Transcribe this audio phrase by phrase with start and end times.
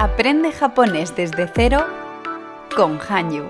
[0.00, 1.84] Aprende japonés desde cero
[2.74, 3.44] con Hanyu.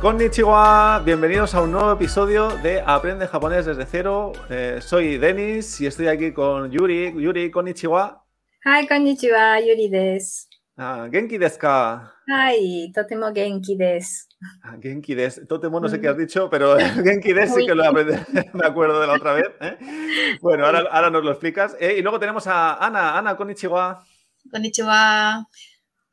[0.00, 4.32] Konnichiwa, bienvenidos a un nuevo episodio de Aprende japonés desde cero.
[4.48, 7.12] Eh, soy Denis y estoy aquí con Yuri.
[7.14, 8.24] Yuri, konnichiwa.
[8.64, 10.48] Hi, konnichiwa, Yuri desu.
[10.78, 12.10] Ah, genki desu ka?
[12.26, 14.29] Hi, totemo genki desu.
[14.62, 15.46] Ah, Genki desu.
[15.46, 18.14] Totemo no sé qué has dicho, pero Genki desu sí que lo aprendí.
[18.54, 19.50] Me acuerdo de la otra vez.
[19.60, 20.38] ¿eh?
[20.40, 21.76] Bueno, ahora, ahora nos lo explicas.
[21.78, 23.18] Eh, y luego tenemos a Ana.
[23.18, 24.04] Ana, konnichiwa.
[24.50, 25.46] Konnichiwa.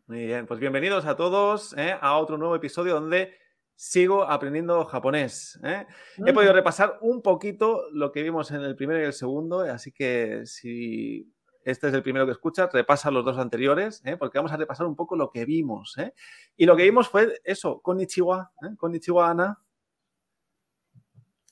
[0.07, 1.93] Muy bien, pues bienvenidos a todos ¿eh?
[1.99, 3.33] a otro nuevo episodio donde
[3.75, 5.59] sigo aprendiendo japonés.
[5.65, 5.85] ¿eh?
[6.25, 9.91] He podido repasar un poquito lo que vimos en el primero y el segundo, así
[9.91, 11.29] que si
[11.69, 14.15] este es el primero que escuchas, repasa los dos anteriores, ¿eh?
[14.15, 15.97] porque vamos a repasar un poco lo que vimos.
[15.97, 16.13] ¿eh?
[16.55, 18.75] Y lo que vimos fue eso, konnichiwa, ¿eh?
[18.77, 19.61] konnichiwa, Ana.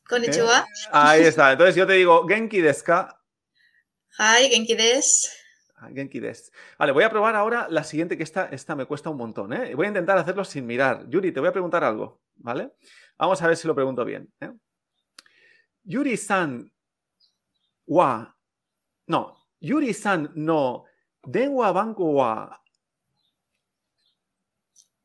[0.08, 0.60] Konnichiwa.
[0.60, 0.90] ¿Eh?
[0.94, 1.52] Ahí está.
[1.52, 3.22] Entonces yo te digo, genki desu ka?
[4.18, 5.28] Hi, genki desu.
[5.76, 6.50] Ah, Genki desu.
[6.80, 9.50] Vale, voy a probar ahora la siguiente, que esta, esta me cuesta un montón.
[9.76, 11.10] Voy a intentar hacerlo sin mirar.
[11.10, 12.72] Yuri, te voy a preguntar algo, ¿vale?
[13.18, 14.34] Vamos a ver si lo pregunto bien.
[15.84, 16.72] Yuri-san
[17.86, 18.34] wa...
[19.08, 20.86] No, Yuri-san no
[21.26, 22.54] denwa banco wa...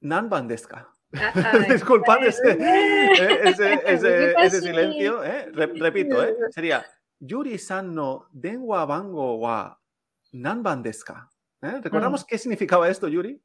[0.03, 0.89] Nanban desu ka?
[1.69, 5.25] Disculpad ese, eh, ese, ese, ese silencio.
[5.25, 5.51] ¿eh?
[5.53, 6.37] Re- repito, ¿eh?
[6.51, 6.85] sería
[7.19, 9.79] Yuri-san no denwa bango wa
[10.33, 11.29] nanban desu ka?
[11.63, 11.81] ¿Eh?
[11.83, 13.41] ¿Recordamos qué significaba esto, Yuri?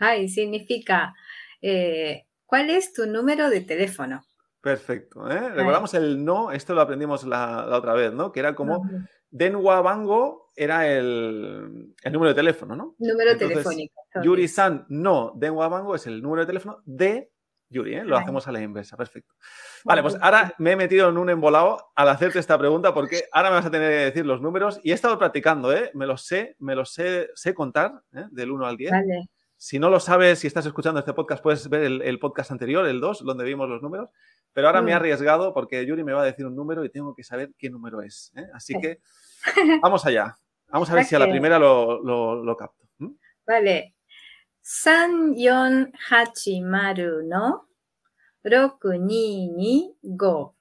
[0.00, 1.14] Hi, significa,
[1.62, 4.22] eh, ¿cuál es tu número de teléfono?
[4.60, 5.30] Perfecto.
[5.30, 5.50] ¿eh?
[5.50, 8.32] Recordamos el no, esto lo aprendimos la, la otra vez, ¿no?
[8.32, 8.82] Que era como
[9.30, 12.94] denwa bango era el, el número de teléfono, ¿no?
[12.98, 14.02] Número Entonces, telefónico.
[14.22, 17.30] Yuri-san no denwa bango es el número de teléfono de
[17.68, 18.04] Yuri, ¿eh?
[18.04, 19.34] Lo hacemos a la inversa, perfecto.
[19.84, 23.50] Vale, pues ahora me he metido en un embolado al hacerte esta pregunta porque ahora
[23.50, 25.90] me vas a tener que decir los números y he estado practicando, ¿eh?
[25.94, 28.24] Me los sé, me los sé, sé contar, ¿eh?
[28.30, 28.90] Del 1 al 10.
[28.92, 29.28] Vale.
[29.58, 32.86] Si no lo sabes, si estás escuchando este podcast, puedes ver el, el podcast anterior,
[32.86, 34.10] el 2, donde vimos los números.
[34.52, 34.98] Pero ahora me he Mm.
[34.98, 38.02] arriesgado porque Yuri me va a decir un número y tengo que saber qué número
[38.02, 38.32] es.
[38.36, 38.46] ¿eh?
[38.54, 38.80] Así Sí.
[38.80, 39.00] que
[39.82, 40.36] vamos allá.
[40.68, 42.84] Vamos a ver si a la primera lo, lo- lo capto.
[42.98, 43.10] ¿m?
[43.46, 43.94] Vale.
[44.62, 47.68] 3480の
[48.42, 50.56] 6225。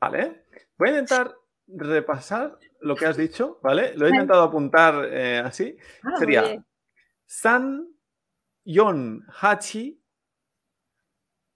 [0.00, 0.44] Vale.
[0.78, 1.34] Voy a intentar
[1.66, 3.94] repasar lo que has dicho, ¿vale?
[3.96, 5.76] Lo he intentado apuntar eh, así.
[6.02, 6.64] Ah, Sería.
[7.26, 7.88] San,
[8.64, 10.00] Yon, Hachi.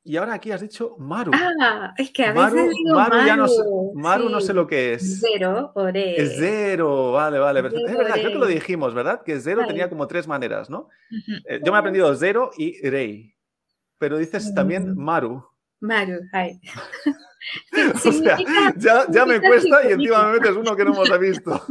[0.05, 1.33] Y ahora aquí has dicho Maru.
[1.35, 4.55] Ah, es que a veces Maru, digo Maru ya no, sé- Maru, Maru no sé
[4.55, 5.21] lo que es.
[5.21, 6.21] Cero, ore.
[6.21, 7.87] Es cero, vale, vale, perfecto.
[7.89, 9.23] Es verdad, creo que lo dijimos, ¿verdad?
[9.23, 9.69] Que cero Vale.
[9.69, 10.89] tenía como tres maneras, ¿no?
[11.45, 13.35] Eh, yo me he aprendido cero y rei.
[13.99, 14.97] Pero dices también.
[14.97, 15.45] Maru.
[15.81, 16.61] Maru, ay.
[17.95, 18.37] O sea,
[18.77, 21.63] ya, ya me cuesta y encima me metes uno que no hemos visto.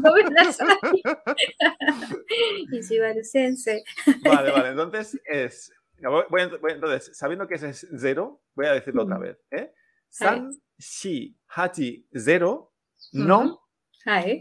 [4.24, 5.72] vale, vale, entonces es.
[6.02, 9.38] Voy, voy, entonces, sabiendo que ese es cero, voy a decirlo otra vez.
[9.52, 9.74] ¿eh?
[10.10, 12.74] San, shi, hachi, zero,
[13.12, 13.62] no,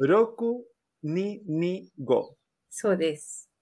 [0.00, 0.66] roku,
[1.02, 2.38] ni, ni, go.
[2.70, 2.96] Eso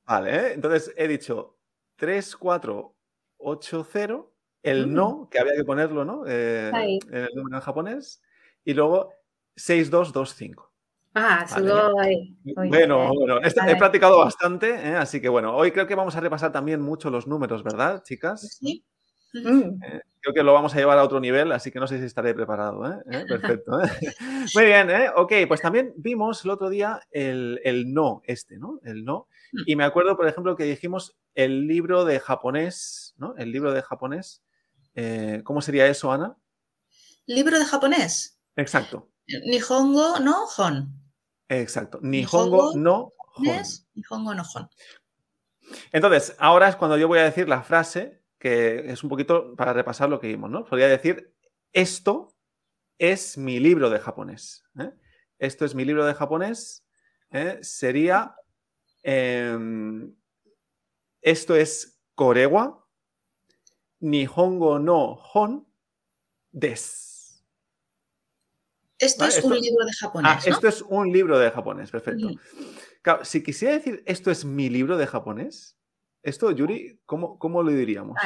[0.04, 0.52] Vale, ¿eh?
[0.52, 1.56] entonces he dicho
[1.96, 2.96] 3, 4,
[3.38, 4.33] 8, 0
[4.64, 6.24] el no, que había que ponerlo, ¿no?
[6.26, 6.70] Eh,
[7.10, 8.22] en el número en japonés.
[8.64, 9.12] Y luego
[9.56, 10.72] 6225.
[11.14, 11.68] Ah, vale.
[11.68, 12.68] solo hoy, hoy.
[12.68, 14.96] Bueno, bueno, este, he, he practicado bastante, ¿eh?
[14.96, 18.58] así que bueno, hoy creo que vamos a repasar también mucho los números, ¿verdad, chicas?
[18.58, 18.84] Sí.
[19.34, 22.04] Eh, creo que lo vamos a llevar a otro nivel, así que no sé si
[22.04, 22.86] estaré preparado.
[22.86, 23.24] ¿eh?
[23.28, 23.72] Perfecto.
[24.54, 28.80] Muy bien, ok, pues también vimos el otro día el, el, no, este, ¿no?
[28.84, 29.28] El no.
[29.66, 33.34] Y me acuerdo, por ejemplo, que dijimos el libro de japonés, ¿no?
[33.36, 34.42] El libro de japonés
[34.94, 36.36] eh, ¿Cómo sería eso, Ana?
[37.26, 38.40] Libro de japonés.
[38.56, 39.10] Exacto,
[39.46, 40.92] Nihongo no hon.
[41.48, 41.98] exacto.
[42.02, 43.62] Nihongo Nihongo, no hon.
[43.94, 44.68] Nihongo no hon.
[45.92, 49.72] Entonces, ahora es cuando yo voy a decir la frase, que es un poquito para
[49.72, 50.64] repasar lo que vimos, ¿no?
[50.64, 51.34] Podría decir,
[51.72, 52.34] esto
[52.98, 54.64] es mi libro de japonés.
[54.78, 54.92] ¿eh?
[55.38, 56.86] Esto es mi libro de japonés.
[57.30, 57.58] ¿eh?
[57.62, 58.36] Sería,
[59.02, 60.14] em,
[61.20, 62.83] esto es korewa,
[64.04, 65.66] nihongo no hon
[66.52, 67.42] des.
[68.98, 70.52] Esto Vale, es esto- un libro de Ah, japonés, ¿no?
[70.52, 72.28] esto es un libro de japonés, perfecto.
[73.02, 75.76] Claro, si quisiera decir, esto es mi libro de japonés,
[76.22, 78.16] esto, Yuri, ¿cómo, cómo lo diríamos?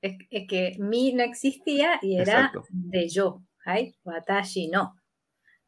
[0.00, 2.64] Es, es que mi no existía y era Exacto.
[2.70, 3.42] de yo.
[3.64, 4.94] Ay, watashi no.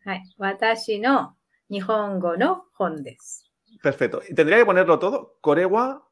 [0.04, 1.38] Ay, watashi no.
[1.69, 3.44] Nihongo no hon desu.
[3.82, 4.20] Perfecto.
[4.28, 5.38] Y tendría que ponerlo todo.
[5.40, 6.06] Korewa,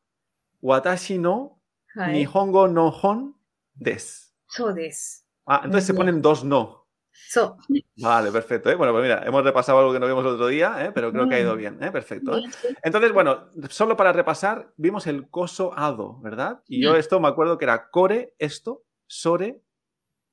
[0.63, 1.61] watashi no。
[1.95, 3.35] Nihongo no hon
[3.75, 4.35] des.
[4.49, 5.27] So des.
[5.47, 6.85] Ah, entonces se ponen dos no.
[7.29, 7.57] So.
[7.97, 8.71] Vale, perfecto.
[8.71, 8.75] ¿eh?
[8.75, 10.93] Bueno, pues mira, hemos repasado algo que no vimos el otro día, ¿eh?
[10.93, 11.83] pero creo que ha ido bien.
[11.83, 11.91] ¿eh?
[11.93, 12.41] Perfecto.
[12.83, 16.63] Entonces, bueno, solo para repasar, vimos el coso ado, ¿verdad?
[16.67, 19.63] Y yo esto me acuerdo que era core, esto, sore,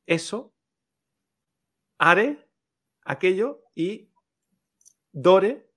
[0.07, 0.53] eso,
[1.99, 2.47] are,
[3.03, 4.09] aquello y
[5.11, 5.70] dore,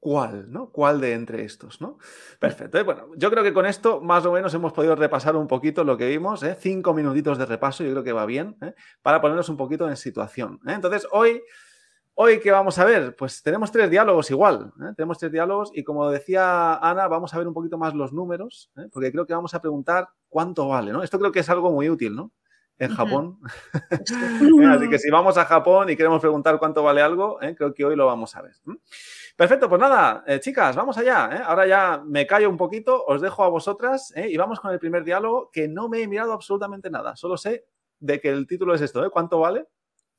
[0.00, 0.70] cuál, ¿no?
[0.70, 1.98] ¿Cuál de entre estos, ¿no?
[2.38, 2.78] Perfecto.
[2.78, 2.82] ¿eh?
[2.82, 5.96] Bueno, yo creo que con esto más o menos hemos podido repasar un poquito lo
[5.96, 6.56] que vimos, ¿eh?
[6.58, 8.74] Cinco minutitos de repaso, yo creo que va bien, ¿eh?
[9.02, 10.58] Para ponernos un poquito en situación.
[10.66, 11.42] Entonces, hoy...
[12.22, 13.16] Hoy, ¿qué vamos a ver?
[13.16, 14.72] Pues tenemos tres diálogos igual.
[14.94, 18.70] Tenemos tres diálogos y como decía Ana, vamos a ver un poquito más los números,
[18.92, 21.02] porque creo que vamos a preguntar cuánto vale, ¿no?
[21.02, 22.32] Esto creo que es algo muy útil, ¿no?
[22.80, 23.38] en Japón.
[24.72, 27.84] Así que si vamos a Japón y queremos preguntar cuánto vale algo, eh, creo que
[27.84, 28.54] hoy lo vamos a ver.
[29.36, 31.28] Perfecto, pues nada, eh, chicas, vamos allá.
[31.32, 31.42] Eh.
[31.44, 35.04] Ahora ya me callo un poquito, os dejo a vosotras y vamos con el primer
[35.04, 37.16] diálogo que no me he mirado absolutamente nada.
[37.16, 37.66] Solo sé
[37.98, 39.68] de que el título es esto, ¿cuánto vale?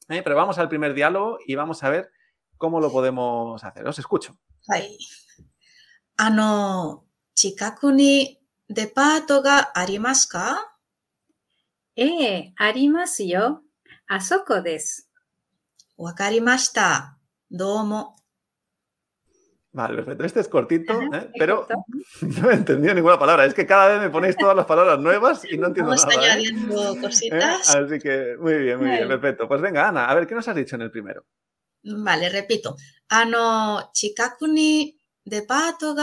[0.07, 2.11] Pero vamos al primer diálogo y vamos a ver
[2.57, 3.87] cómo lo podemos hacer.
[3.87, 4.37] Os escucho.
[6.17, 8.37] Ano, chikaku ni
[8.67, 10.70] departo ga arimasu ka?
[11.96, 13.62] ええ、ありますよ。
[14.06, 15.10] あそこです。
[15.96, 17.18] わかりました。
[17.50, 18.16] どうも。
[19.74, 20.24] Vale, perfecto.
[20.24, 21.30] Este es cortito, Ajá, ¿eh?
[21.38, 22.42] pero perfecto.
[22.42, 23.44] no he entendido ninguna palabra.
[23.44, 26.22] Es que cada vez me ponéis todas las palabras nuevas y no entiendo Vamos nada.
[26.26, 26.30] ¿eh?
[26.30, 27.00] añadiendo ¿Eh?
[27.00, 27.74] cositas.
[27.74, 29.18] Así que muy bien, muy bien, Vale.
[29.18, 29.48] perfecto.
[29.48, 31.24] Pues venga, Ana, a ver, ¿qué nos has dicho en el primero?
[31.84, 32.76] Vale, repito.
[33.08, 34.96] あの、近くに
[35.26, 35.94] デパート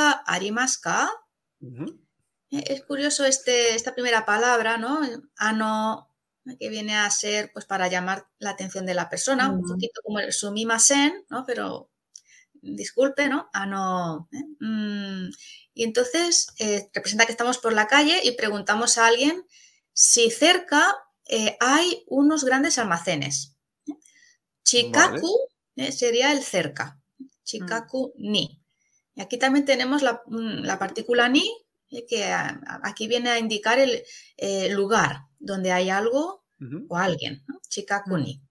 [2.51, 5.01] Eh, es curioso este, esta primera palabra, ¿no?
[5.39, 6.09] Ah, ano,
[6.59, 10.19] que viene a ser pues para llamar la atención de la persona, un poquito como
[10.19, 11.45] el sumimasen, ¿no?
[11.47, 11.91] Pero
[12.55, 13.51] disculpe, ¿no?
[13.53, 14.29] Ah, ano.
[14.33, 14.45] ¿eh?
[14.61, 15.31] Mm,
[15.75, 19.45] y entonces eh, representa que estamos por la calle y preguntamos a alguien
[19.93, 20.97] si cerca
[21.61, 23.55] hay unos grandes almacenes.
[24.65, 25.29] Chikaku
[25.91, 26.99] sería el cerca.
[27.45, 28.31] Chikaku mm.
[28.31, 28.63] ni.
[29.15, 31.47] Y aquí también tenemos la, mm, la partícula ni
[32.09, 34.03] que a- a- aquí viene a indicar el
[34.37, 36.45] eh, lugar donde hay algo
[36.89, 37.45] o alguien.
[37.47, 37.61] ¿no?
[37.69, 38.43] Chikaku ni.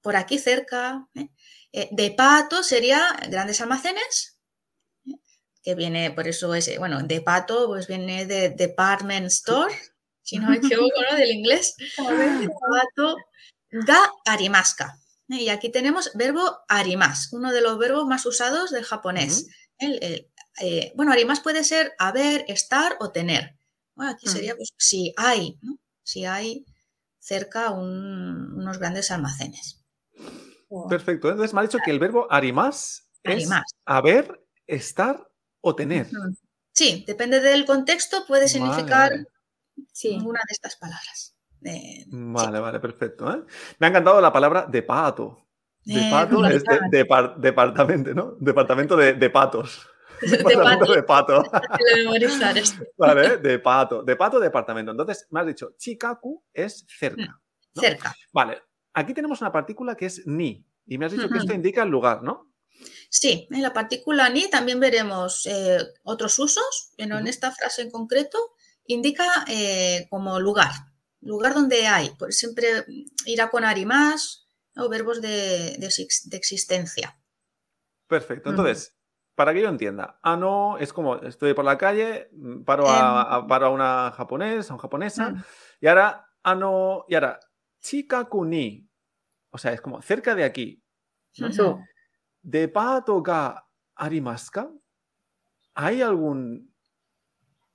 [0.00, 1.06] Por aquí cerca.
[1.14, 1.28] ¿eh?
[1.72, 4.38] Eh, de pato sería grandes almacenes.
[5.64, 9.72] Que viene, por eso es, bueno, de pato pues viene de department store,
[10.22, 10.56] si no me
[10.90, 11.16] equivoco, ¿no?
[11.16, 11.76] Del inglés.
[11.96, 13.16] Pato
[13.70, 14.98] ga arimaska.
[15.28, 19.46] Y aquí tenemos verbo arimas, uno de los verbos más usados del japonés.
[19.78, 23.56] El- el, eh, bueno, arimas puede ser haber, estar o tener.
[23.94, 24.30] Bueno, aquí Mm.
[24.32, 25.78] sería pues, si hay, ¿no?
[26.02, 26.64] si hay
[27.18, 29.80] cerca un- unos grandes almacenes.
[30.88, 31.28] Perfecto.
[31.30, 33.48] Entonces me ha dicho que el verbo arimas es
[33.84, 35.28] haber, estar
[35.60, 36.08] o tener.
[36.72, 39.26] Sí, depende del contexto, puede significar vale.
[39.92, 40.16] Sí.
[40.24, 41.36] una de estas palabras.
[41.64, 43.32] Eh, Vale, vale, perfecto.
[43.32, 43.42] ¿eh?
[43.78, 45.46] Me ha encantado la palabra de pato.
[45.84, 48.36] De Eh, pato es de, depar- departamento, ¿no?
[48.40, 49.86] Departamento de, de patos.
[50.30, 51.42] de pato, de pato.
[51.42, 52.82] de memorizar esto.
[52.96, 54.02] Vale, de pato.
[54.02, 54.90] De pato, departamento.
[54.92, 57.40] Entonces, me has dicho, Chikaku es cerca.
[57.74, 57.80] ¿no?
[57.82, 58.14] Cerca.
[58.32, 58.62] Vale,
[58.94, 60.64] aquí tenemos una partícula que es ni.
[60.86, 62.52] Y me has dicho que esto indica el lugar, ¿no?
[63.08, 67.90] Sí, en la partícula ni también veremos eh, otros usos, pero en esta frase en
[67.90, 68.38] concreto
[68.86, 70.72] indica eh, como lugar,
[71.20, 72.10] lugar donde hay.
[72.18, 72.84] Pues siempre
[73.26, 77.18] irá con arimas o verbos de, de exis- de existencia.
[78.08, 78.50] Perfecto.
[78.50, 78.96] Entonces,
[79.34, 83.22] para que yo entienda, ah, no, es como estoy por la calle, mm, paro a,
[83.36, 85.42] a- paro a una japonesa, a un japonesa, Mm.
[85.80, 87.38] y ahora, ah, no, y ahora,
[87.80, 88.88] Chikaku ni,
[89.50, 90.82] o sea, es como cerca de aquí,
[91.38, 91.52] ¿no?
[91.52, 91.80] So.
[92.42, 93.64] ¿Depato ga
[93.96, 94.70] arimasu ka?
[95.74, 96.70] ¿Hay algún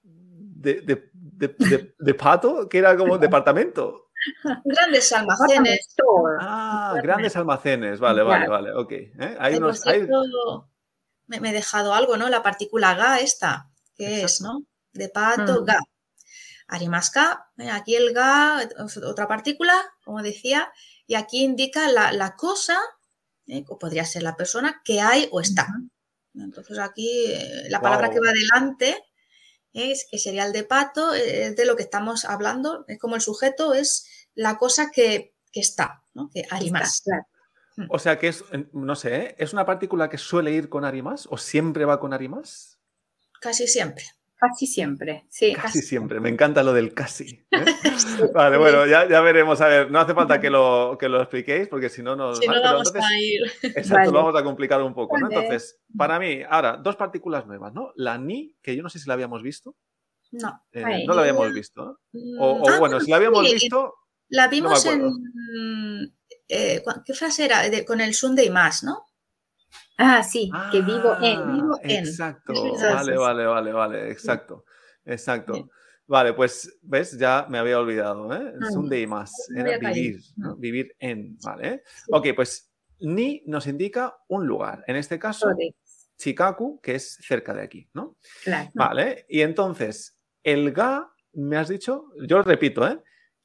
[0.04, 4.10] de, de, de, de- depato que era como departamento?
[4.66, 5.96] Grandes almacenes.
[6.40, 8.92] Ah, grandes almacenes, vale, vale, vale, ok.
[8.92, 9.38] ¿eh?
[9.40, 10.08] Hay unos, hay-
[11.28, 12.30] me, me he dejado algo, ¿no?
[12.30, 14.42] La partícula ga esta, que es.
[14.42, 14.64] ¿no?
[14.94, 15.66] De pato, Mm.
[15.66, 15.80] ga.
[16.68, 20.72] Arimaska, eh, aquí el ga, es otra partícula, como decía,
[21.06, 22.78] y aquí indica la, la cosa,
[23.48, 25.68] eh, o podría ser la persona, que hay o está.
[26.36, 29.02] Entonces aquí eh, la palabra que va adelante
[29.74, 33.16] es que sería el de pato, eh, es de lo que estamos hablando, es como
[33.16, 34.06] el sujeto es
[34.36, 36.30] la cosa que, que está, ¿no?
[36.34, 37.02] Que arimas.
[37.02, 37.24] Claro.
[37.90, 38.44] O sea que es,
[38.74, 39.36] no sé, ¿eh?
[39.38, 42.80] ¿es una partícula que suele ir con arimas o siempre va con arimas?
[43.40, 44.04] Casi siempre.
[44.40, 45.26] Casi siempre.
[45.30, 45.54] Sí.
[45.54, 47.46] Casi siempre, me encanta lo del casi.
[47.52, 47.66] ¿eh?
[48.34, 49.62] Vale, bueno, ya, ya veremos.
[49.62, 52.38] A ver, no hace falta que lo, que lo expliquéis porque si no nos...
[52.40, 53.42] Si no vamos entonces- a ir.
[53.64, 54.06] Exacto, Vale.
[54.12, 55.28] lo vamos a complicar un poco, ¿no?
[55.28, 55.36] Vale.
[55.36, 57.92] Entonces, para mí, ahora, dos partículas nuevas, ¿no?
[57.96, 59.76] La ni, que yo no sé si la habíamos visto.
[60.32, 60.62] No.
[60.72, 61.06] eh, Ay.
[61.06, 61.84] no la habíamos visto.
[61.84, 63.94] O, Mm, o ah, bueno, si la habíamos sí, visto,
[64.30, 65.08] La vimos acuerdo.
[65.08, 66.17] en,
[66.48, 67.70] eh, ¿cu- ¿qué frase era?
[67.70, 69.06] De- con el sun de y más, ¿no?
[69.98, 71.40] Ah, sí, que vivo en.
[71.40, 72.06] Ah, vivo en.
[72.06, 74.66] Exacto, vale, vale, vale, vale, exacto,
[75.06, 75.54] exacto.
[75.54, 75.70] Bien.
[76.10, 77.18] Vale, pues, ¿ves?
[77.18, 78.54] Ya me había olvidado, ¿eh?
[78.62, 80.56] Ah, Sunday y más, era vivir, ¿no?
[80.56, 81.84] Vivir en, ¿vale?
[82.12, 85.76] Ok, pues ni nos indica un lugar, en este caso, Sode.
[86.18, 88.16] Chikaku, que es cerca de aquí, ¿no?
[88.44, 88.70] Claro.
[88.74, 93.02] Vale, y entonces, el ga, me has dicho, yo lo repito, ¿eh?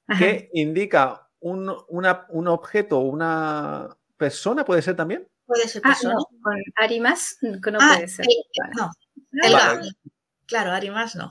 [0.07, 0.19] Ajá.
[0.19, 5.29] Que indica un, una- un objeto, una persona, ¿puede ser también?
[5.47, 6.15] Puede ser Ah, persona.
[6.15, 8.25] no, con Arimas que no Ah, puede ser.
[8.27, 8.73] eh, Vale.
[8.77, 8.91] no,
[9.43, 9.91] el Vale.
[10.47, 11.31] Claro, Arimas no.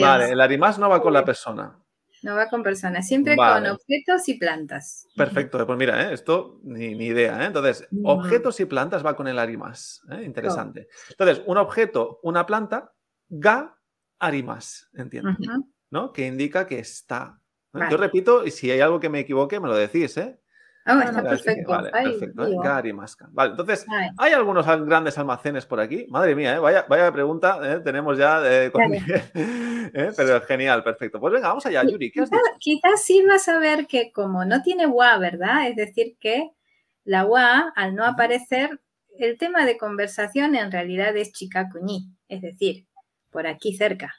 [0.00, 1.78] Vale, el arimas no va con la persona.
[2.22, 3.66] No va con personas, siempre Vale.
[3.66, 5.08] con objetos y plantas.
[5.16, 6.14] Perfecto, pues mira, ¿eh?
[6.14, 7.42] esto ni, ni idea.
[7.42, 7.46] ¿eh?
[7.46, 8.06] Entonces, Mm.
[8.06, 10.00] objetos y plantas va con el arimas.
[10.10, 10.22] ¿eh?
[10.24, 10.88] Interesante.
[11.10, 12.92] Entonces, un objeto, una planta,
[13.28, 13.76] ga
[14.20, 15.30] arimas, entiendo.
[15.90, 16.12] ¿no?
[16.12, 17.40] Que indica que está.
[17.72, 17.90] Vale.
[17.90, 20.38] Yo repito, y si hay algo que me equivoque, me lo decís, ¿eh?
[20.84, 21.70] Ah, está perfecto.
[21.70, 22.42] Vale, Ay, perfecto.
[22.44, 22.50] ¿eh?
[22.50, 22.60] tío.
[22.60, 23.28] Ga arimaska.
[23.30, 26.06] Vale, entonces, Ay, hay algunos al- grandes almacenes por aquí.
[26.08, 26.58] Madre mía, ¿eh?
[26.58, 27.80] vaya, vaya pregunta ¿eh?
[27.84, 28.42] tenemos ya.
[28.44, 28.82] eh, con-.
[30.16, 31.20] Pero genial, perfecto.
[31.20, 32.10] Pues venga, vamos allá, Yuri.
[32.10, 32.42] ¿Qué has dicho?
[32.58, 35.68] Quizás sí vas a ver que como no tiene wa, ¿verdad?
[35.68, 36.50] Es decir, que
[37.04, 38.80] la wa, al no aparecer,
[39.18, 42.86] el tema de conversación en realidad es chikakuñi, es decir,
[43.30, 44.14] por aquí cerca.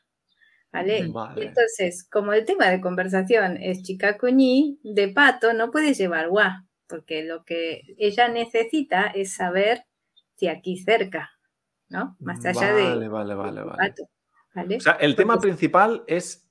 [0.73, 1.07] ¿Vale?
[1.07, 1.45] Vale.
[1.45, 7.23] Entonces, como el tema de conversación es chikakuñi, de pato no puede llevar wa, porque
[7.23, 9.85] lo que ella necesita es saber
[10.35, 11.29] si aquí cerca,
[11.89, 12.17] ¿no?
[12.19, 14.09] Más allá Vale, de vale, vale, pato.
[14.55, 14.77] ¿Vale?
[14.77, 16.49] O sea, el tema principal es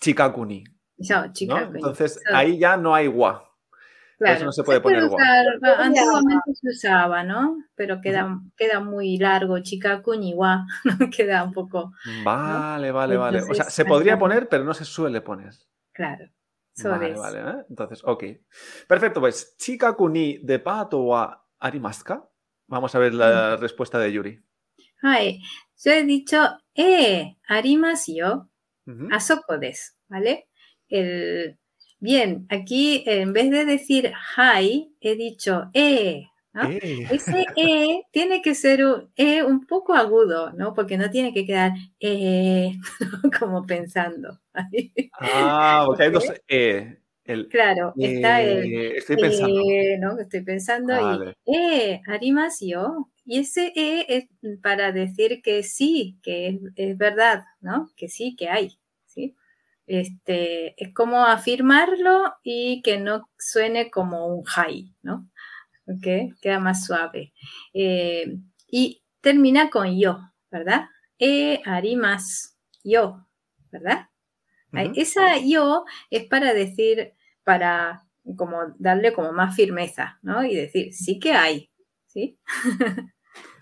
[0.00, 0.64] Chikakuni.
[1.08, 1.24] No.
[1.74, 3.49] Entonces, So- ahí ya no hay wa.
[4.20, 5.14] Claro, eso no se puede poner guau.
[5.14, 5.46] usar,
[5.78, 7.56] antiguamente se usaba, ¿no?
[7.74, 11.08] Pero queda, queda muy largo, chikakuñi wa, ¿no?
[11.10, 13.40] queda un poco, Vale, vale, vale.
[13.40, 15.54] O sea, se podría poner, pero no se suele poner.
[15.92, 16.26] claro.
[16.76, 17.40] Eso Vale, vale.
[17.40, 17.64] ¿eh?
[17.68, 18.24] Entonces, ok.
[18.86, 22.24] Perfecto, pues, Chikakuni de pato wa arimaska.
[22.68, 24.40] Vamos a ver la respuesta de Yuri.
[25.02, 25.40] Hai,
[25.82, 26.38] yo he dicho,
[26.74, 28.50] eh, arimasu yo,
[28.86, 30.48] desu, ¿vale?
[30.88, 31.58] El,
[32.00, 36.76] bien, aquí en vez de decir hai, he dicho, eh, ¿no?
[36.82, 37.06] Eh.
[37.08, 40.74] Ese E tiene que ser un E un poco agudo, ¿no?
[40.74, 42.72] Porque no tiene que quedar eh,
[43.38, 44.40] como pensando.
[45.18, 46.98] Ah, porque hay dos E.
[47.24, 49.60] El, Claro, está el eh, estoy pensando.
[49.70, 50.18] eh, ¿no?
[50.18, 51.34] Estoy pensando Vale.
[51.44, 53.08] y eh, arimasu yo.
[53.24, 54.24] Y ese E es
[54.62, 57.90] para decir que sí, que es, es verdad, ¿no?
[57.96, 58.78] Que sí, que hay.
[59.90, 65.28] Este, es como afirmarlo y que no suene como un hai, ¿no?
[65.86, 66.36] ¿Ok?
[66.40, 67.32] Queda más suave.
[67.74, 68.36] Eh,
[68.68, 70.84] y termina con yo, ¿verdad?
[71.18, 73.26] E arimas yo,
[73.72, 74.06] ¿verdad?
[74.94, 78.04] Esa yo es para decir, para
[78.36, 80.44] como darle como más firmeza, ¿no?
[80.44, 81.68] Y decir, sí que hay,
[82.06, 82.38] ¿sí?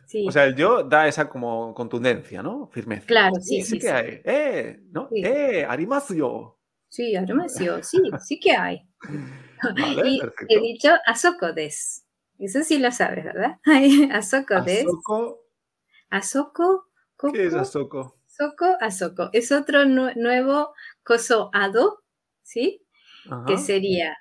[0.08, 2.66] sí, O sea, el yo da esa como contundencia, ¿no?
[2.68, 3.06] Firmeza.
[3.06, 4.20] Claro, sí, sí sí, que hay.
[4.24, 4.80] ¡Eh!
[4.90, 5.08] ¿No?
[5.10, 5.22] Sí.
[5.24, 5.64] ¡Eh!
[5.68, 6.54] ¡Arimasu yo!
[6.88, 8.82] sí, arimasio, sí, sí que hay.
[9.62, 10.54] Vale, y perfecto.
[10.54, 12.04] he dicho asoko des.
[12.38, 13.58] Eso sí lo sabes, ¿verdad?
[13.64, 14.84] Ay, asoko des.
[14.84, 15.44] Asoko,
[16.10, 16.84] Asoko,
[17.16, 18.14] koko, ¿qué es Asoko?
[18.26, 19.30] soko, asoko.
[19.32, 22.02] Es otro nu- nuevo coso ado,
[22.42, 22.82] ¿sí?
[23.30, 23.44] Ajá.
[23.46, 24.16] que sería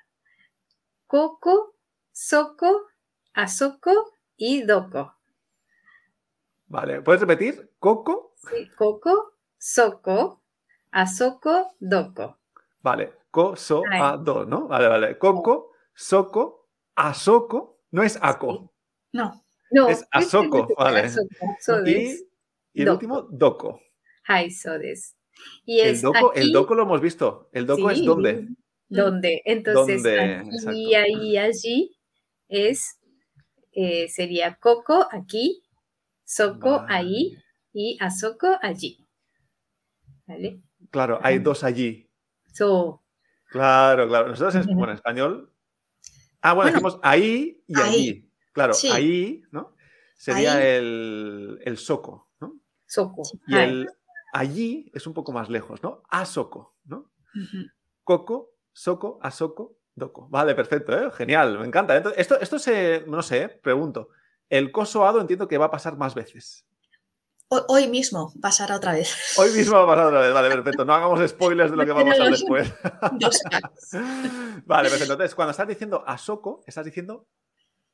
[1.08, 1.74] Coco,
[2.12, 2.86] Soco,
[3.34, 5.17] Asoko y Doko.
[6.68, 7.70] Vale, ¿puedes repetir?
[7.78, 8.34] Coco.
[8.36, 10.42] Sí, Coco, Soco,
[10.92, 12.38] Asoko, Doko.
[12.82, 14.00] Vale, ko, so, Ay.
[14.02, 14.68] a, do, ¿no?
[14.68, 15.18] Vale, vale.
[15.18, 18.72] Coco, soco, asoko, no es ako.
[19.12, 19.42] No.
[19.70, 21.00] No, Es Asoko, este vale.
[21.00, 22.26] Asoko, so Y,
[22.72, 23.80] y el último, doko.
[24.26, 25.14] Hai, so des.
[25.64, 27.48] Y El aquí, el doko lo hemos visto.
[27.52, 28.48] El doko es dónde.
[28.88, 29.42] ¿Dónde?
[29.44, 30.20] Entonces, ¿Dónde?
[30.20, 30.70] aquí, Exacto.
[30.70, 31.96] ahí, allí
[32.48, 32.98] es,
[33.72, 35.62] eh, sería Coco aquí,
[36.28, 36.94] Soco Vale.
[36.94, 37.38] ahí
[37.72, 39.08] y Asoko allí.
[40.26, 40.60] ¿Vale?
[40.90, 42.06] Claro, hay dos allí.
[42.52, 43.02] So,
[43.50, 44.28] Claro, claro.
[44.28, 45.54] Nosotros en, bueno, en español.
[46.42, 47.82] Ah, bueno, Bueno, decimos ahí y ahí.
[47.82, 48.30] allí.
[48.52, 48.90] Claro, Sí.
[48.92, 49.74] ahí, ¿no?
[50.18, 50.66] Sería Ahí.
[50.76, 52.60] el, el soco, ¿no?
[52.86, 53.22] Soco.
[53.46, 53.64] Y Hai.
[53.70, 53.88] el
[54.34, 56.02] allí es un poco más lejos, ¿no?
[56.10, 57.10] Asoko, ¿no?
[57.34, 57.68] Ujú.
[58.04, 60.28] Coco, soco, asoko, doko.
[60.28, 61.10] Vale, perfecto, ¿eh?
[61.10, 61.96] Genial, me encanta.
[61.96, 63.48] Entonces, esto, esto se, no sé, ¿eh?
[63.48, 64.10] pregunto.
[64.48, 66.64] El cosoado entiendo que va a pasar más veces.
[67.50, 69.34] Ho- Hoy mismo pasará otra vez.
[69.38, 70.34] Hoy mismo va a pasar otra vez.
[70.34, 70.84] Vale, perfecto.
[70.84, 72.72] No hagamos spoilers de lo que va a pasar después.
[74.66, 75.12] Vale, perfecto.
[75.14, 77.26] Entonces, cuando estás diciendo asoko, estás diciendo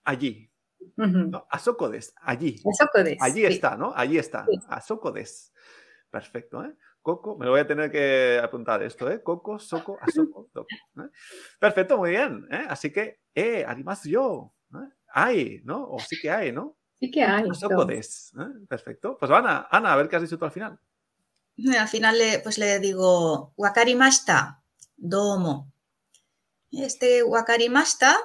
[0.05, 0.51] allí.
[0.99, 1.19] Ujú.
[1.31, 1.47] ¿no?
[1.51, 2.59] Asoko des, allí.
[2.79, 3.17] Soco des.
[3.21, 3.47] Allí sí.
[3.47, 3.93] está, ¿no?
[3.97, 4.45] Allí está.
[4.51, 4.59] Sí.
[4.69, 5.53] Asoko des.
[6.11, 6.75] Perfecto, ¿eh?
[7.01, 9.23] Coco, me lo voy a tener que apuntar esto, ¿eh?
[9.23, 10.69] Coco, soco, asoko, doko.
[10.99, 11.11] ¿eh?
[11.59, 12.47] Perfecto, muy bien.
[12.51, 12.65] ¿eh?
[12.69, 14.54] Así que, eh, animas yo.
[15.15, 15.21] ¿Eh?
[15.21, 15.89] Hay, ¿no?
[15.91, 16.77] O sí que hay, ¿no?
[16.99, 17.49] Sí que hay.
[17.49, 17.85] Asoko todo.
[17.87, 18.33] des.
[18.39, 18.67] ¿eh?
[18.69, 19.17] Perfecto.
[19.19, 20.79] Pues Ana, Ana, a ver qué has dicho tú al final.
[21.79, 24.61] Al final le, pues le digo, wakarimashita,
[24.97, 25.73] domo.
[26.73, 28.17] Este wakarimashita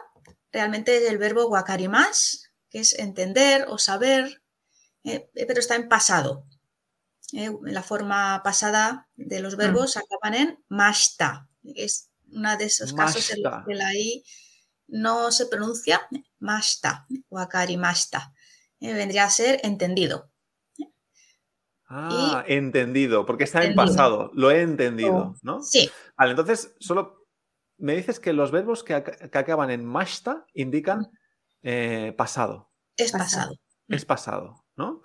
[0.52, 4.42] realmente es el verbo wakarimas, que es entender o saber,
[5.04, 6.46] eh, pero está en pasado.
[7.34, 11.48] Eh, la forma pasada de los verbos acaban en mashita.
[11.64, 14.24] Es uno de esos casos en los que la I
[14.88, 16.08] no se pronuncia
[16.40, 18.34] mashita, wakarimashita.
[18.80, 20.32] Eh, vendría a ser entendido.
[21.92, 24.30] Ah, entendido, porque está en pasado.
[24.36, 25.64] Lo he entendido, ¿no?
[25.64, 27.26] Sí, Vale, entonces, solo
[27.78, 31.08] me dices que los verbos que, ac- que acaban en mashta indican
[31.64, 32.72] eh, pasado.
[32.96, 33.56] es Pasado.
[33.88, 35.02] Es pasado, ¿no?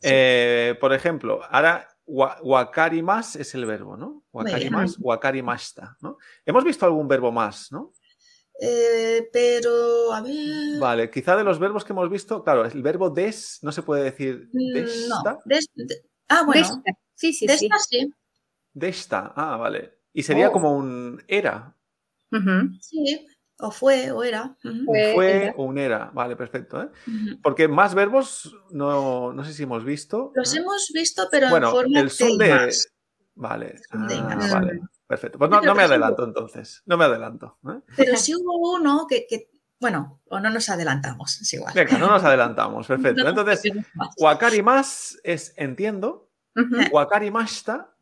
[0.00, 0.08] Sí.
[0.10, 4.08] Eh, por ejemplo, ahora wa- wakarimas es el verbo, ¿no?
[4.08, 4.24] Bien.
[4.32, 6.18] Wakarimas, wakarimashita, ¿no?
[6.44, 7.92] Hemos visto algún verbo más, ¿no?
[8.60, 10.78] Eh, pero, a ver.
[10.78, 14.04] Vale, quizá de los verbos que hemos visto, claro, el verbo des no se puede
[14.04, 15.38] decir mm, desta, No.
[15.44, 16.60] des- de- ah, bueno.
[16.60, 16.82] Desta.
[17.16, 17.66] Sí, sí, de sí.
[17.66, 18.12] esta sí.
[18.72, 19.32] desta.
[19.36, 19.98] Ah, vale.
[20.12, 20.52] Y sería Oh.
[20.52, 21.74] como un era.
[22.80, 23.26] Sí.
[23.60, 24.56] O fue, o era.
[24.64, 25.54] un Fue, fue era.
[25.56, 26.10] o un era.
[26.12, 26.82] Vale, perfecto.
[26.82, 26.88] ¿eh?
[27.42, 30.32] Porque más verbos no, no sé si hemos visto.
[30.34, 30.60] Los ¿no?
[30.62, 32.88] hemos visto, pero bueno, en forma el son de más.
[33.36, 34.80] Vale, Son de ah, vale,
[35.14, 35.38] perfecto.
[35.38, 36.82] Pues no, no me adelanto entonces.
[36.86, 37.58] No me adelanto.
[37.68, 37.80] ¿eh?
[37.96, 41.72] Pero sí hubo uno que, que- bueno, o no nos adelantamos, es igual.
[41.74, 42.86] Venga, no nos adelantamos.
[42.86, 43.28] Perfecto.
[43.28, 43.62] Entonces,
[44.18, 46.30] wakari más es entiendo.
[46.92, 47.94] Wakari mashita,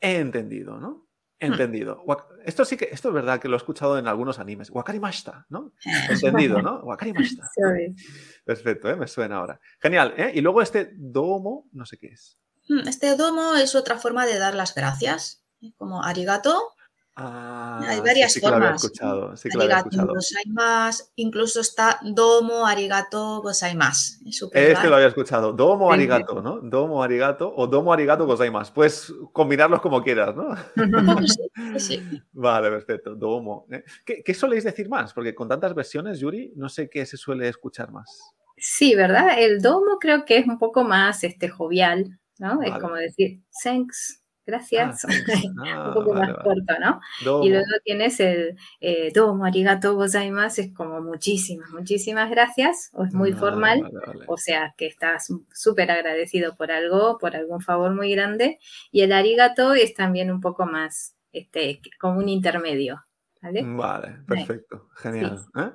[0.00, 1.06] he entendido, ¿no?
[1.40, 2.02] Entendido.
[2.04, 4.70] Wak- Esto sí que, esto es verdad que lo he escuchado en algunos animes.
[4.70, 5.72] Wakari mashita, ¿no?
[6.10, 6.80] Entendido, ¿no?
[6.80, 7.48] Wakari mashita.
[8.44, 8.96] Perfecto, ¿eh?
[8.96, 9.60] me suena ahora.
[9.80, 10.32] Genial, ¿eh?
[10.34, 12.38] Y luego este domo, no sé qué es.
[12.68, 15.44] Mm, Este domo es otra forma de dar las gracias.
[15.76, 16.74] Como arigato,
[17.20, 18.84] Ah, Hay sí, varias sí que lo había formas.
[18.84, 20.14] escuchado, sí que lo había arigato escuchado.
[20.14, 24.24] gozaimasu, incluso está domo arigato gozaimasu.
[24.24, 25.52] Es súper Este lo había escuchado.
[25.52, 26.60] Domo arigato, ¿no?
[26.60, 28.72] Domo arigato o domo arigato gozaimasu.
[28.72, 30.54] Puedes combinarlos como quieras, ¿no?
[32.32, 33.16] Vale, perfecto.
[33.16, 33.66] Domo.
[33.72, 33.82] ¿eh?
[34.06, 35.12] ¿Qué, qué soléis decir más?
[35.12, 38.32] Porque con tantas versiones, Yuri, no sé qué se suele escuchar más.
[38.56, 39.40] Sí, ¿verdad?
[39.42, 42.62] El domo creo que es un poco más este, jovial, ¿no?
[42.62, 45.04] Es como decir, thanks, gracias.
[45.04, 45.44] Ah, thanks.
[45.68, 46.44] Ah, un poco vale, más vale.
[46.44, 47.00] corto, ¿no?
[47.24, 47.44] Domo.
[47.44, 53.12] Y luego tienes el eh, domo arigato gozaimasu, es como muchísimas, muchísimas gracias, o es
[53.12, 53.90] muy Vale, formal,
[54.26, 58.58] o sea que estás súper agradecido por algo, por algún favor muy grande.
[58.90, 63.04] Y el arigato es también un poco más, este, como un intermedio,
[63.42, 63.62] ¿vale?
[63.64, 65.44] Vale, perfecto, genial.
[65.56, 65.70] ¿eh?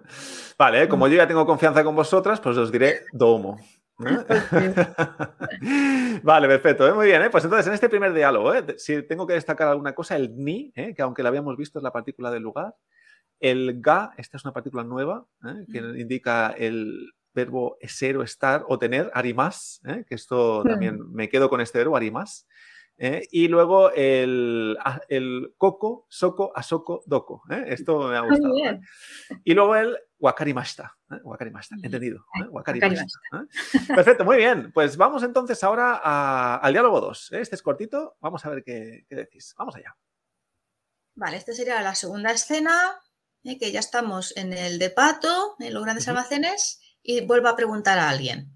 [0.58, 0.86] Vale, ¿eh?
[0.88, 0.90] Mm.
[0.90, 3.58] como yo ya tengo confianza con vosotras, pues os diré domo.
[4.08, 4.24] ¿Eh?
[6.24, 6.94] vale, perfecto, ¿eh?
[6.94, 7.22] muy bien.
[7.22, 7.30] ¿eh?
[7.30, 8.64] Pues entonces, en este primer diálogo, ¿eh?
[8.78, 11.92] si tengo que destacar alguna cosa, el ni, que aunque lo habíamos visto es la
[11.92, 12.76] partícula del lugar,
[13.40, 15.26] el ga, esta es una partícula nueva,
[15.72, 20.70] que indica el verbo ser o estar o tener, arimas, que esto Mm.
[20.70, 22.48] también me quedo con este verbo, arimas.
[22.98, 23.28] ¿eh?
[23.32, 24.78] Y luego el,
[25.10, 27.42] el coco, soco, asoko, doko.
[27.50, 27.66] ¿eh?
[27.70, 28.54] Esto me ha Muy gustado.
[28.56, 28.62] ¿eh?
[28.62, 28.82] bien.
[29.44, 30.96] Y luego el wakarimashita.
[31.12, 31.20] ¿eh?
[31.24, 32.26] Wakarimashita, entendido.
[32.40, 32.48] ¿eh?
[32.50, 33.80] Wakarimashita, ¿eh?
[33.96, 34.72] Perfecto, muy bien.
[34.72, 37.32] Pues vamos entonces ahora a- al diálogo 2.
[37.34, 38.16] Este es cortito.
[38.22, 39.54] Vamos a ver qué, qué decís.
[39.58, 39.96] Vamos allá.
[41.16, 42.74] Vale, esta sería la segunda escena,
[43.44, 43.58] ¿eh?
[43.60, 48.00] que ya estamos en el de Pato, en los grandes almacenes, y vuelvo a preguntar
[48.00, 48.50] a alguien.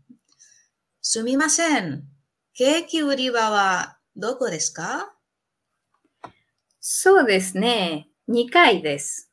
[1.00, 2.10] Sumimasen,
[2.54, 5.06] ¿qué uriba wa doko desu ka?
[6.80, 9.27] So desu ne, nikai desu.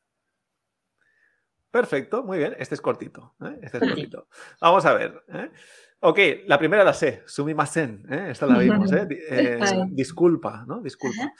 [1.74, 2.54] Perfecto, muy bien.
[2.60, 3.34] Este es cortito.
[3.40, 3.58] ¿eh?
[3.60, 4.28] Este es Cortito.
[4.60, 5.24] Vamos a ver.
[5.26, 5.50] ¿eh?
[5.98, 7.24] Ok, la primera la sé.
[7.26, 8.06] Sumimasen.
[8.08, 8.28] ¿eh?
[8.30, 8.92] Esta la vimos.
[8.92, 9.08] ¿eh?
[9.28, 9.58] Eh,
[9.88, 10.80] disculpa, ¿no?
[10.80, 11.32] Disculpa.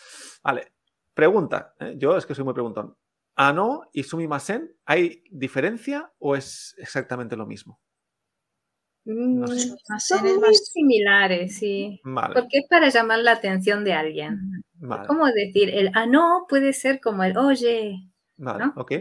[0.42, 0.72] Vale.
[1.14, 1.76] Pregunta.
[1.78, 1.94] ¿eh?
[1.96, 2.96] Yo es que soy muy preguntón.
[3.36, 7.80] ¿Ano y sumimasen hay diferencia o es exactamente lo mismo?
[9.04, 9.54] No sé.
[9.54, 12.00] Mm, Sumimasen Son muy similares, sí.
[12.02, 12.34] Vale.
[12.34, 14.64] Porque es para llamar la atención de alguien.
[14.80, 15.06] Vale.
[15.06, 15.70] ¿Cómo decir?
[15.70, 18.64] El ah, no puede ser como el oye, Vale.
[18.64, 18.72] ¿no?
[18.74, 18.94] Ok.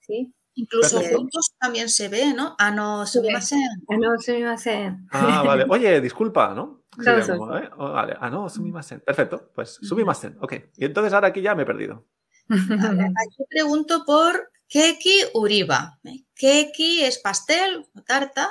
[0.00, 0.35] ¿sí?
[0.58, 1.18] Incluso Perfecto.
[1.18, 2.56] juntos también se ve, ¿no?
[2.58, 3.60] Ah, no, sumimasen.
[3.88, 5.06] Ah, no, sumimasen.
[5.12, 5.66] Ah, vale.
[5.68, 6.82] Oye, disculpa, ¿no?
[6.96, 7.68] Como, ¿eh?
[7.76, 8.16] Oh, vale.
[8.18, 9.00] Ah, no, sumimasen.
[9.00, 9.50] Perfecto.
[9.54, 10.38] Pues sumimasen.
[10.40, 10.54] Ok.
[10.78, 12.06] Y entonces ahora aquí ya me he perdido.
[12.48, 12.58] Vale,
[13.26, 15.98] Aquí pregunto por keki uriba.
[16.04, 16.24] ¿eh?
[16.34, 18.48] Keki es pastel o tarta,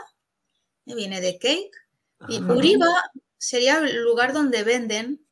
[0.86, 0.94] ¿eh?
[0.94, 1.72] viene de cake.
[2.30, 2.88] Y Ah, uriba
[3.38, 5.26] sería el lugar donde venden,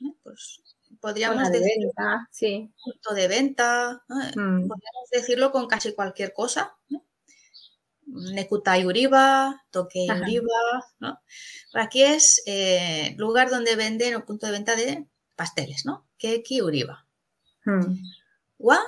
[0.00, 0.14] ¿eh?
[0.22, 0.61] pues
[1.02, 2.72] podríamos de decir venta, sí.
[2.82, 4.16] punto de venta, ¿no?
[4.16, 4.68] Mm.
[4.68, 6.74] podríamos decirlo con casi cualquier cosa.
[6.88, 7.04] ¿no?
[8.06, 10.20] Nekutai uriba, tokei Ajá.
[10.20, 10.60] uriba,
[11.00, 11.20] ¿no?
[11.74, 16.06] Aquí es eh, lugar donde venden o punto de venta de pasteles, ¿no?
[16.18, 17.06] Keki uriba.
[17.64, 17.98] Mm.
[18.58, 18.78] Wa,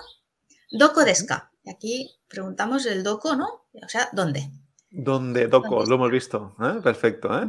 [0.70, 1.50] doko desu ka?
[1.64, 1.94] Y aquí
[2.28, 3.66] preguntamos el doko, ¿no?
[3.72, 4.50] O sea, ¿dónde?
[4.96, 6.54] Donde Doco, lo hemos visto.
[6.60, 6.80] ¿eh?
[6.82, 7.28] Perfecto.
[7.36, 7.46] ¿eh?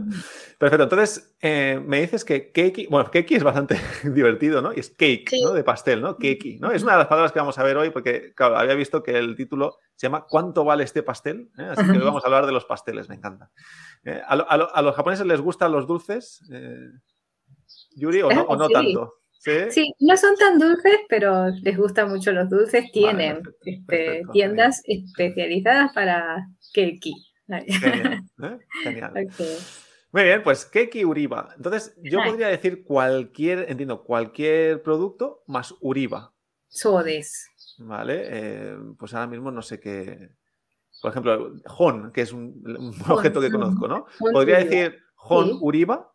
[0.58, 0.84] Perfecto.
[0.84, 4.74] Entonces, eh, me dices que keiki, bueno, keiki es bastante divertido, ¿no?
[4.74, 5.42] Y es cake, Sí.
[5.44, 5.52] ¿no?
[5.54, 6.18] De pastel, ¿no?
[6.18, 6.72] Keiki, ¿no?
[6.72, 9.18] Es una de las palabras que vamos a ver hoy porque, claro, había visto que
[9.18, 11.52] el título se llama ¿Cuánto vale este pastel?
[11.60, 11.68] ¿Eh?
[11.70, 13.52] Así que hoy vamos a hablar de los pasteles, me encanta.
[14.28, 16.42] ¿a, lo- a lo- a los japoneses les gustan los dulces?
[17.96, 18.74] Yuri, ¿o no, o no Sí.
[18.74, 19.14] tanto?
[19.38, 19.52] ¿Sí?
[19.70, 22.92] Sí, no son tan dulces, pero les gustan mucho los dulces.
[22.92, 27.14] Tienen perfecto, este, perfecto, tiendas especializadas para keki.
[27.48, 28.24] Genial.
[28.44, 28.58] ¿eh?
[28.84, 29.14] Genial.
[30.12, 31.50] Muy bien, pues Keki Uriba.
[31.58, 36.34] Entonces, yo podría decir cualquier, entiendo, cualquier producto más Uriba,
[36.68, 37.50] Sodes.
[37.80, 38.24] ¿vale?
[38.26, 40.30] Eh, pues ahora mismo no sé qué.
[41.02, 42.64] Por ejemplo, Hon, que es un,
[43.10, 44.06] objeto que conozco, ¿no?
[44.32, 45.58] Podría decir Hon Sí.
[45.62, 46.12] Uriba,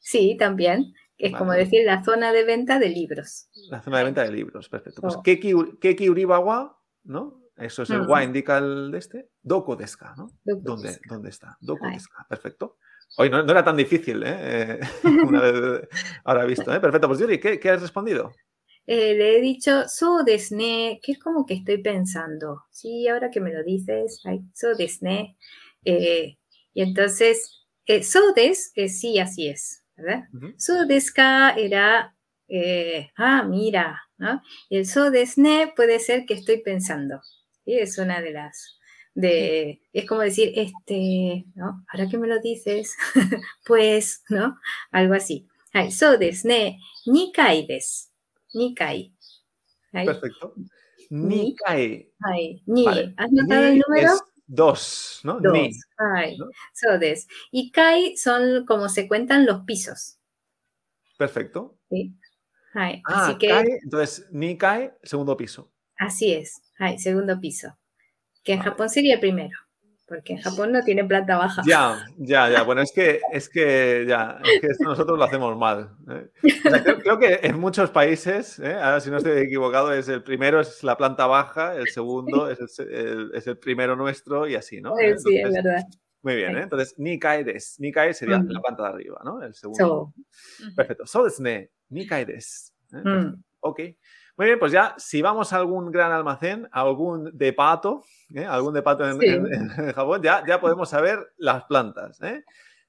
[0.00, 0.92] Sí, también.
[1.16, 3.48] Es como decir la zona de venta de libros.
[3.70, 5.00] la zona de venta de libros, perfecto.
[5.00, 5.22] Pues Oh.
[5.22, 7.41] Keki, Keki Uriba wa, ¿no?
[7.56, 9.28] Eso es el wa, indica el de este.
[9.42, 10.30] Doko deska, ¿no?
[10.44, 10.98] Doko ¿Dónde.
[11.06, 11.56] ¿Dónde está?
[11.60, 11.94] Doko Ay.
[11.94, 12.78] deska, perfecto.
[13.18, 14.80] Hoy no, no era tan difícil, ¿eh?
[14.80, 14.80] Eh,
[15.26, 15.88] Una vez
[16.24, 16.80] ahora visto, ¿eh?
[16.80, 17.08] Perfecto.
[17.08, 18.32] Pues Yuri, ¿qué, qué has respondido?
[18.86, 22.62] Eh, le he dicho so desne, que es como que estoy pensando.
[22.70, 25.36] Sí, ahora que me lo dices, ay, so desne.
[25.84, 26.38] Eh,
[26.74, 29.84] y entonces, eh, so des es sí, así es.
[30.56, 32.16] So deska era,
[32.48, 34.42] eh, ah, mira, ¿no?
[34.68, 37.20] Y el so desne puede ser que estoy pensando.
[37.64, 37.78] ¿Sí?
[37.78, 38.78] Es una de las,
[39.14, 41.84] de, es como decir, este, ¿no?
[41.92, 42.96] Ahora que me lo dices,
[43.66, 44.58] pues, ¿no?
[44.90, 45.48] Algo así.
[45.72, 48.10] Ay, so desne, nikai des.
[48.54, 49.14] Nikai.
[49.92, 50.54] Ay, Perfecto.
[51.10, 51.46] Ni.
[51.46, 52.12] Nikai.
[52.66, 52.84] ni.
[52.84, 53.14] Vale.
[53.16, 54.12] ¿Has notado el Ni número?
[54.12, 55.40] es dos, ¿no?
[55.40, 55.52] Dos.
[55.52, 55.70] Ni.
[56.36, 56.50] ¿no?
[56.74, 57.26] so des.
[57.50, 60.18] Y kai son como se cuentan los pisos.
[61.16, 61.78] Perfecto.
[61.88, 62.14] ¿sí?
[62.74, 65.71] Ah, así que kai, entonces ni cae, segundo piso.
[66.06, 66.62] Así es.
[66.78, 67.76] Ay, segundo piso.
[68.44, 68.70] Que en Vale.
[68.70, 69.56] Japón sería el primero.
[70.06, 71.62] Porque en Japón no tiene planta baja.
[71.64, 72.64] Ya, ya, ya.
[72.64, 75.90] Bueno, es que, es que ya, es que esto nosotros lo hacemos mal.
[76.10, 76.28] ¿eh?
[76.66, 78.74] O sea, creo, creo que en muchos países, ¿eh?
[78.74, 82.78] ahora si no estoy equivocado, es el primero es la planta baja, el segundo es
[82.80, 84.94] el, es el primero nuestro y así, ¿no?
[85.00, 85.82] Ay, sí, es Entonces, verdad.
[86.20, 86.56] Muy bien.
[86.58, 86.62] ¿eh?
[86.64, 87.76] Entonces, ni cae des.
[87.78, 88.48] Ni cae sería Mm.
[88.50, 89.42] la planta de arriba, ¿no?
[89.42, 90.12] El segundo.
[90.58, 91.06] So, Perfecto.
[91.06, 91.70] So desu ne.
[91.88, 92.74] Ni cae des.
[92.92, 92.96] ¿eh?
[93.02, 93.42] mm.
[93.60, 93.80] Ok.
[94.36, 98.02] Muy bien, pues ya, si vamos a algún gran almacén, a algún depato,
[98.34, 98.44] ¿eh?
[98.46, 99.26] algún depato en, Sí.
[99.26, 102.20] en- en Japón, ya, ya podemos saber las plantas.
[102.22, 102.42] ¿eh?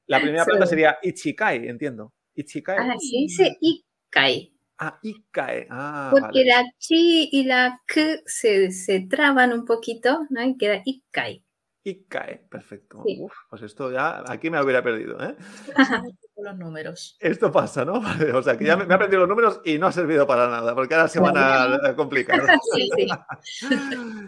[0.07, 0.49] La primera Sí.
[0.51, 2.13] planta sería Ichikai, entiendo.
[2.35, 2.77] Ichikai.
[2.79, 4.51] ah, se dice ikai.
[4.79, 5.67] Ah, Ikae.
[5.69, 6.45] Ah, Porque vale.
[6.45, 10.43] la chi y la k se, se traban un poquito, ¿no?
[10.43, 11.43] Y queda ikai.
[11.85, 13.03] Ikae, perfecto.
[13.05, 13.17] Sí.
[13.19, 15.17] Uf, pues esto ya, aquí me hubiera perdido.
[15.21, 15.35] ¿eh?
[16.35, 17.17] Con los números.
[17.19, 17.99] Esto pasa, ¿no?
[18.01, 20.25] Vale, O sea, que ya me, me he aprendido los números y no ha servido
[20.25, 22.41] para nada, porque ahora se van a, complicar.
[22.73, 23.07] Sí, sí.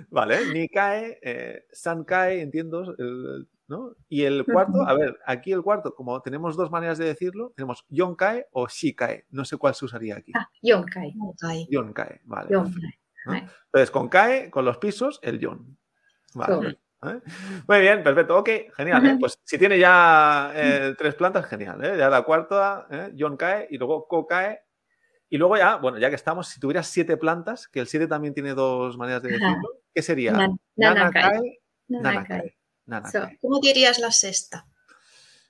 [0.10, 3.96] Vale, Nikae, eh, Sankae, entiendo, el- ¿no?
[4.10, 7.84] Y el cuarto, a ver, aquí el cuarto, como tenemos dos maneras de decirlo, tenemos
[7.90, 9.26] Yonkae o Shikae.
[9.32, 10.32] No sé cuál se usaría aquí.
[10.36, 11.16] Ah, yonkai.
[11.20, 11.68] Ok.
[11.70, 12.50] Yonkae, vale.
[12.52, 12.94] Yonkai.
[13.26, 13.32] ¿no?
[13.34, 13.48] Ay.
[13.66, 15.78] Entonces, con Kae, con los pisos, el Yon.
[16.36, 16.78] Vale.
[17.10, 17.22] ¿Eh?
[17.68, 18.38] Muy bien, perfecto.
[18.38, 19.06] Ok, genial.
[19.06, 19.18] ¿eh?
[19.20, 21.84] Pues si tiene ya eh, tres plantas, genial.
[21.84, 21.98] ¿eh?
[21.98, 23.12] Ya la cuarta, ¿eh?
[23.14, 24.62] Yonkae, y luego Kokae.
[25.30, 28.34] Y luego ya, bueno, ya que estamos, si tuvieras siete plantas, que el siete también
[28.34, 30.32] tiene dos maneras de decirlo, ¿qué sería?
[30.34, 30.60] nan-.
[30.76, 32.02] Nanakae, Nanakai.
[32.04, 32.58] Nanakae.
[32.86, 33.12] Nanakae.
[33.12, 33.38] So.
[33.42, 34.66] ¿Cómo dirías la sexta?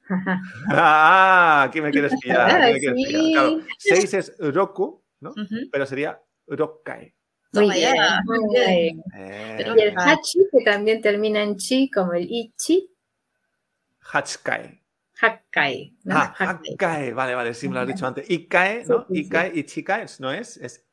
[0.70, 2.62] Ah, aquí me quieres pillar.
[2.62, 3.16] aquí me quieres pillar.
[3.18, 3.34] Sí.
[3.34, 5.34] Claro, seis es Roku, ¿no?
[5.72, 7.15] Pero sería Rokkae.
[7.62, 8.68] Muy bien, ya, muy muy bien.
[8.68, 9.04] bien.
[9.16, 12.90] Eh, Pero- Y el hachi, que también termina en chi, como el ichi,
[14.00, 14.82] Hachkae.
[15.22, 15.98] hakkai.
[16.04, 16.16] ¿no?
[16.18, 17.12] Ah, Hakkai.
[17.14, 18.30] Vale, vale, sí me lo has dicho antes.
[18.30, 19.06] Ikae, Sí, ¿no?
[19.08, 19.20] sí, sí.
[19.22, 20.86] Ikae y Chikae no es, es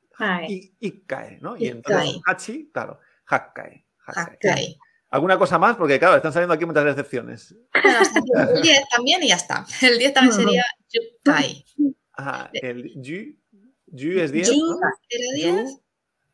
[0.49, 1.57] I- Ikae, ¿no?
[1.57, 2.21] Y entonces.
[2.27, 2.99] Hachi, claro.
[3.27, 3.85] Hakkae.
[4.07, 4.79] Hakkai.
[5.11, 5.77] ¿Alguna cosa más?
[5.77, 7.55] Porque claro, están saliendo aquí muchas excepciones.
[7.75, 9.67] El 10 también y ya está.
[9.83, 11.65] El 10 también sería Yukai.
[12.15, 13.37] Ajá, el Yu,
[13.87, 14.79] Yu es 10, Yu ¿no?
[15.11, 15.83] era 10, Yu.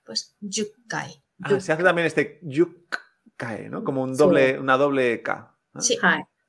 [0.08, 1.22] Pues Yukai.
[1.42, 3.84] Ah, se hace también este Yukkae, ¿no?
[3.84, 4.18] Como un Sí.
[4.18, 5.54] doble, una doble K.
[5.74, 5.80] ¿no?
[5.82, 5.98] Sí,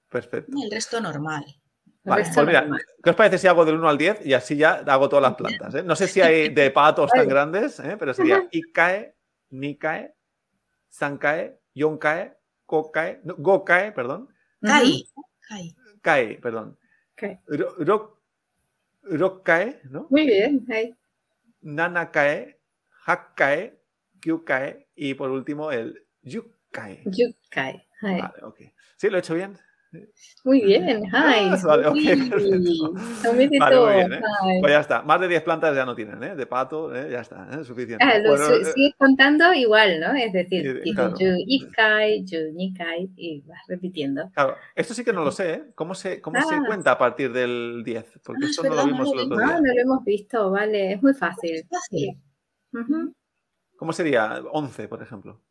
[0.10, 0.52] Perfecto.
[0.56, 1.44] y el resto normal.
[2.06, 2.66] Vale, pues mira.
[3.04, 5.36] ¿qué os parece si hago del 1 al 10 y así ya hago todas las
[5.36, 5.76] plantas?
[5.76, 5.84] ¿eh?
[5.84, 7.98] No sé si hay de patos tan grandes, ¿eh?
[8.00, 9.14] pero sería Ikae,
[9.50, 10.16] Nikae,
[10.88, 14.30] Sankae, Yonkae, Kokae, no, Gokae, perdón,
[14.62, 15.06] Kai.
[15.48, 15.76] Kai.
[16.02, 16.80] Kae, perdón,
[17.14, 17.24] Ok.
[17.48, 18.22] Ro- Ro-
[19.04, 20.08] Rokkae, ¿no?
[20.10, 20.66] Muy bien.
[20.72, 20.96] ay.
[21.62, 22.59] Nanakae,
[23.10, 23.74] Hakkae,
[24.22, 27.04] Kyukae y por último el Yukae.
[28.02, 28.60] Vale, ok.
[28.98, 29.10] ¿Sí?
[29.10, 29.58] ¿Lo he hecho bien?
[30.44, 31.10] Muy bien, hi.
[31.12, 31.58] Vale, de
[33.60, 34.22] Vale, todo, muy bien, ¿eh?
[34.62, 35.02] Pues ya está.
[35.02, 36.36] Más de 10 plantas ya no tienen, ¿eh?
[36.36, 37.10] De pato, ¿eh?
[37.10, 37.64] ya está, ¿eh?
[37.64, 38.06] Suficiente.
[38.06, 40.14] Ah, lo Bueno, su- eh, sigues contando igual, ¿no?
[40.14, 41.16] Es decir, tipo, claro.
[41.18, 44.30] yu ikai, yu nikai, y vas repitiendo.
[44.36, 45.64] Claro, esto sí que no lo sé, ¿eh?
[45.74, 46.64] ¿Cómo se, cómo se Ah.
[46.68, 48.20] cuenta a partir del 10?
[48.24, 49.38] Porque Ah, es esto no lo vimos el otro.
[49.44, 51.56] Ah, no lo hemos visto, vale, es muy fácil.
[51.56, 52.16] Es fácil.
[53.76, 55.42] ¿Cómo sería 11, por ejemplo?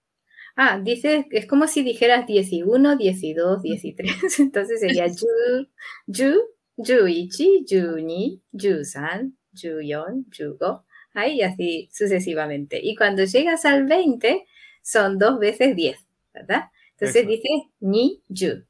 [0.57, 4.43] Ah, dices, es como si dijeras 11, 12, 13.
[4.43, 5.67] Entonces sería yu,
[6.07, 6.35] yu,
[6.77, 10.85] yuichi, yuni, yusan, yuyon, yugo.
[11.15, 12.81] Ahí y así sucesivamente.
[12.83, 14.47] Y cuando llegas al 20,
[14.83, 15.99] son dos veces 10,
[16.35, 16.65] ¿verdad?
[16.93, 17.29] Entonces Eso.
[17.29, 18.65] dices ni, yu.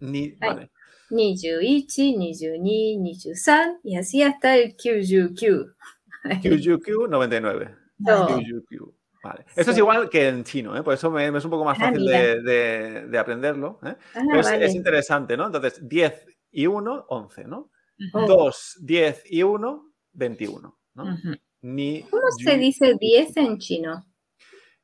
[0.00, 0.48] Ni, Ay.
[0.48, 0.70] vale.
[1.10, 5.74] 21, 22, 23 y así hasta el QQQ.
[6.40, 7.81] QQQ 99.
[9.24, 9.44] Vale.
[9.54, 10.82] Esto es igual que en chino, ¿eh?
[10.82, 13.78] por eso me, me es un poco más Ah, fácil de, de- de aprenderlo.
[13.84, 13.94] ¿eh?
[14.14, 14.64] Ah, Pero es, vale.
[14.64, 15.46] es interesante, ¿no?
[15.46, 17.70] Entonces, 10 y 1, 11, ¿no?
[18.14, 18.26] Oh.
[18.26, 21.04] 2, 10 y 1, 21, ¿no?
[21.60, 24.04] Ni, ¿Cómo yu- se dice 10 en chino?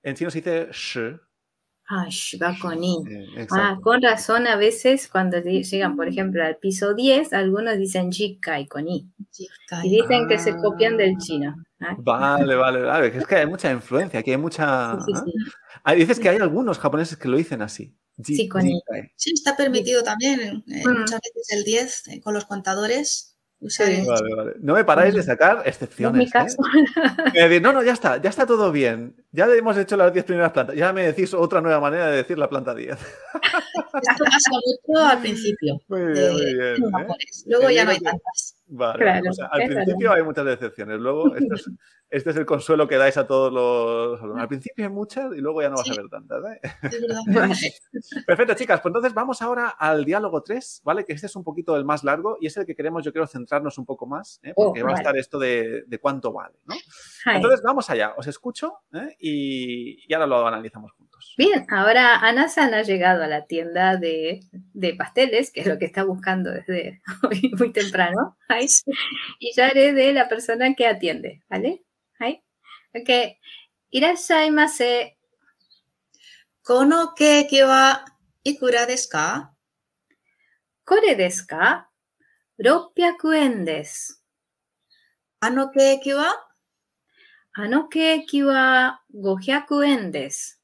[0.04, 1.16] En chino se dice shi.
[1.90, 2.96] Ah, sh, va con i.
[3.10, 8.12] eh, Ah, con razón, a veces cuando llegan, por ejemplo, al piso 10, algunos dicen
[8.12, 9.08] jikai con i.
[9.84, 10.56] Y dicen que se Ah.
[10.62, 11.54] copian del chino.
[11.80, 11.96] ¿ah?
[11.98, 13.16] Vale, vale, vale.
[13.16, 14.98] Es que hay mucha influencia, aquí hay mucha...
[15.00, 15.32] Sí, sí, sí.
[15.84, 17.94] Ah, dices que hay algunos japoneses que lo dicen así.
[18.22, 18.80] Sí, con i.
[19.16, 20.98] Sí, está permitido también eh, Mm.
[21.00, 23.36] muchas veces el 10 eh, con los contadores.
[23.66, 24.04] Sí.
[24.06, 24.52] Vale, vale.
[24.60, 26.56] No me paráis de sacar No es mi excepciones.
[27.34, 27.60] ¿eh?
[27.60, 29.16] no, no, ya está, ya está todo bien.
[29.32, 30.76] Ya hemos hecho las 10 primeras plantas.
[30.76, 32.96] Ya me decís otra nueva manera de decir la planta 10.
[32.96, 35.80] Esto pasa mucho al principio.
[35.88, 36.74] Muy de- bien, muy bien.
[36.76, 37.14] en ¿eh?
[37.46, 38.54] Luego ya no hay tantas.
[38.70, 41.00] Vale, Claro, o sea, al principio hay muchas excepciones.
[41.00, 41.70] Luego, este es,
[42.10, 44.42] este es el consuelo que dais a todos los alumnos.
[44.42, 46.42] Al principio hay muchas y luego ya no vas a ver tantas.
[46.44, 46.60] ¿eh?
[47.34, 47.54] Vale.
[48.26, 48.80] Perfecto, chicas.
[48.80, 51.04] Pues entonces vamos ahora al diálogo 3, ¿vale?
[51.04, 53.26] Que este es un poquito el más largo y es el que queremos, yo creo,
[53.26, 54.52] centrarnos un poco más, ¿eh?
[54.54, 56.74] porque Oh, va a estar esto de, de cuánto vale, ¿no?
[57.32, 59.16] Entonces vamos allá, os escucho ¿eh?
[59.18, 61.34] y, y ahora lo analizamos productos.
[61.36, 65.78] Bien, ahora Ana Anasan ha llegado a la tienda de, de, pasteles, que es lo
[65.78, 68.66] que está buscando desde hoy muy temprano, ¿ay?
[69.38, 71.84] y ya haré de la persona que atiende, ¿vale?
[72.18, 72.42] ¿ay?
[72.94, 73.38] Ok,
[73.90, 75.16] irashaimase.
[76.62, 78.04] ¿Kono keiki wa
[78.44, 79.54] ikura desu ka?
[80.84, 81.90] ¿Kore desu ka?
[82.58, 84.14] 600 yen desu.
[85.40, 86.48] ¿Ano keiki wa?
[87.60, 90.57] あのケーキは500円です。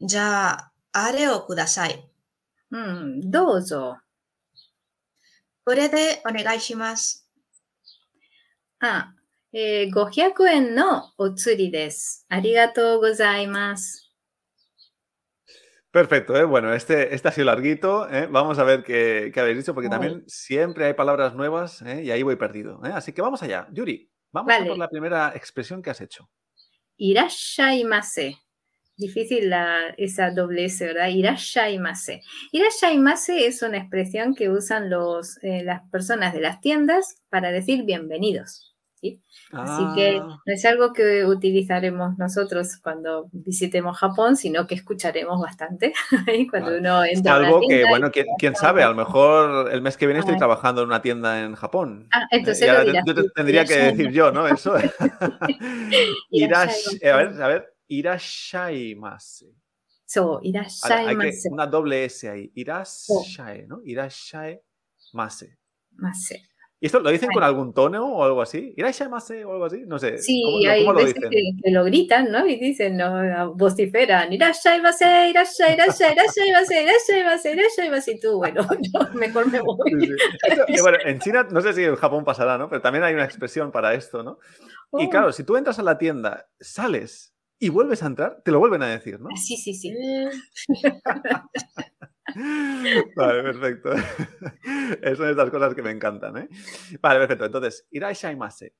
[0.00, 2.08] じゃあ、あれをください。
[2.70, 3.98] うん、どうぞ。
[5.64, 7.28] これでお願いします。
[8.80, 9.14] あ、
[9.52, 12.26] えー500円のお釣りです。
[12.28, 14.10] ありがとうございます。
[15.92, 16.44] Perfecto, ¿eh?
[16.44, 18.08] bueno, este, este ha sido larguito.
[18.10, 18.26] ¿eh?
[18.26, 20.08] Vamos a ver qué, qué habéis dicho, porque Vale.
[20.08, 22.02] también siempre hay palabras nuevas ¿eh?
[22.02, 22.80] y ahí voy perdido.
[22.84, 22.90] ¿eh?
[22.92, 23.68] Así que vamos allá.
[23.70, 24.68] Yuri, vamos a Vale.
[24.70, 26.28] por la primera expresión que has hecho.
[26.96, 28.36] いらっしゃいませ。
[28.99, 31.07] Difícil la, esa doble S, ¿verdad?
[31.07, 32.21] Irashaimase.
[32.51, 37.83] Irashaimase es una expresión que usan los, eh, las personas de las tiendas para decir
[37.85, 38.75] bienvenidos.
[38.95, 39.21] ¿sí?
[39.53, 45.39] Así que Ah, no es algo que utilizaremos nosotros cuando visitemos Japón, sino que escucharemos
[45.41, 45.93] bastante
[46.27, 46.79] ahí cuando Vale.
[46.79, 49.71] uno entra a una Algo que, tienda y- bueno, quién, quién sabe, a lo mejor
[49.71, 50.39] el mes que viene estoy Ah.
[50.39, 52.09] trabajando en una tienda en Japón.
[52.11, 52.39] Ah, ¿eh?
[52.39, 54.45] entonces Y lo dirás yo tendría que decir yo, ¿no?
[54.45, 54.75] Eso.
[56.31, 57.09] Irash, Irashaimase.
[57.09, 59.53] a ver, a ver, irashaimase.
[60.05, 61.49] So, irashaimase.
[61.51, 62.51] una doble S ahí.
[62.55, 63.81] Irashae, ¿no?
[63.83, 65.57] Irashaimase.
[65.97, 66.49] Mase.
[66.81, 68.73] ¿Y esto lo dicen con algún tono o algo así?
[68.77, 69.83] ¿Irashaimase o algo así?
[69.85, 70.17] No sé.
[70.17, 71.29] Sí, ¿Cómo, hay cómo lo veces dicen?
[71.29, 72.47] que, que lo gritan, ¿no?
[72.47, 78.65] Y dicen, no, vociferan, irashaimase, irasha, irasha, irashaimase, irashaimase, irashaimase, y tú, bueno,
[79.13, 79.91] mejor me voy.
[79.91, 80.13] Sí, sí.
[80.47, 82.69] Esto, bueno, en China, no sé si en Japón pasará, ¿no?
[82.69, 84.39] Pero también hay una expresión para esto, ¿no?
[84.93, 88.51] Y Oh, claro, si tú entras a la tienda, sales y vuelves a entrar, te
[88.51, 89.29] lo vuelven a decir, ¿no?
[89.35, 89.93] Sí, sí, sí.
[93.15, 93.91] Vale, perfecto.
[93.93, 94.01] Esas
[95.17, 96.49] son estas cosas que me encantan, ¿eh?
[97.01, 97.45] Vale, perfecto.
[97.45, 98.75] Entonces, irashaimase.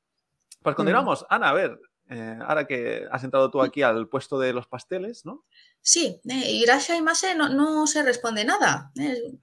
[0.62, 1.26] Pues continuamos.
[1.30, 5.26] Ana, a ver, eh, ahora que has entrado tú aquí al puesto de los pasteles,
[5.26, 5.46] ¿no?
[5.82, 8.92] Sí, eh, irashaimase no, no se responde nada.
[9.00, 9.38] eh.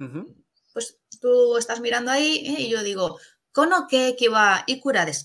[0.72, 3.18] Pues tú estás mirando ahí eh, y yo digo,
[3.52, 5.24] ¿kono keiki wa ikura desu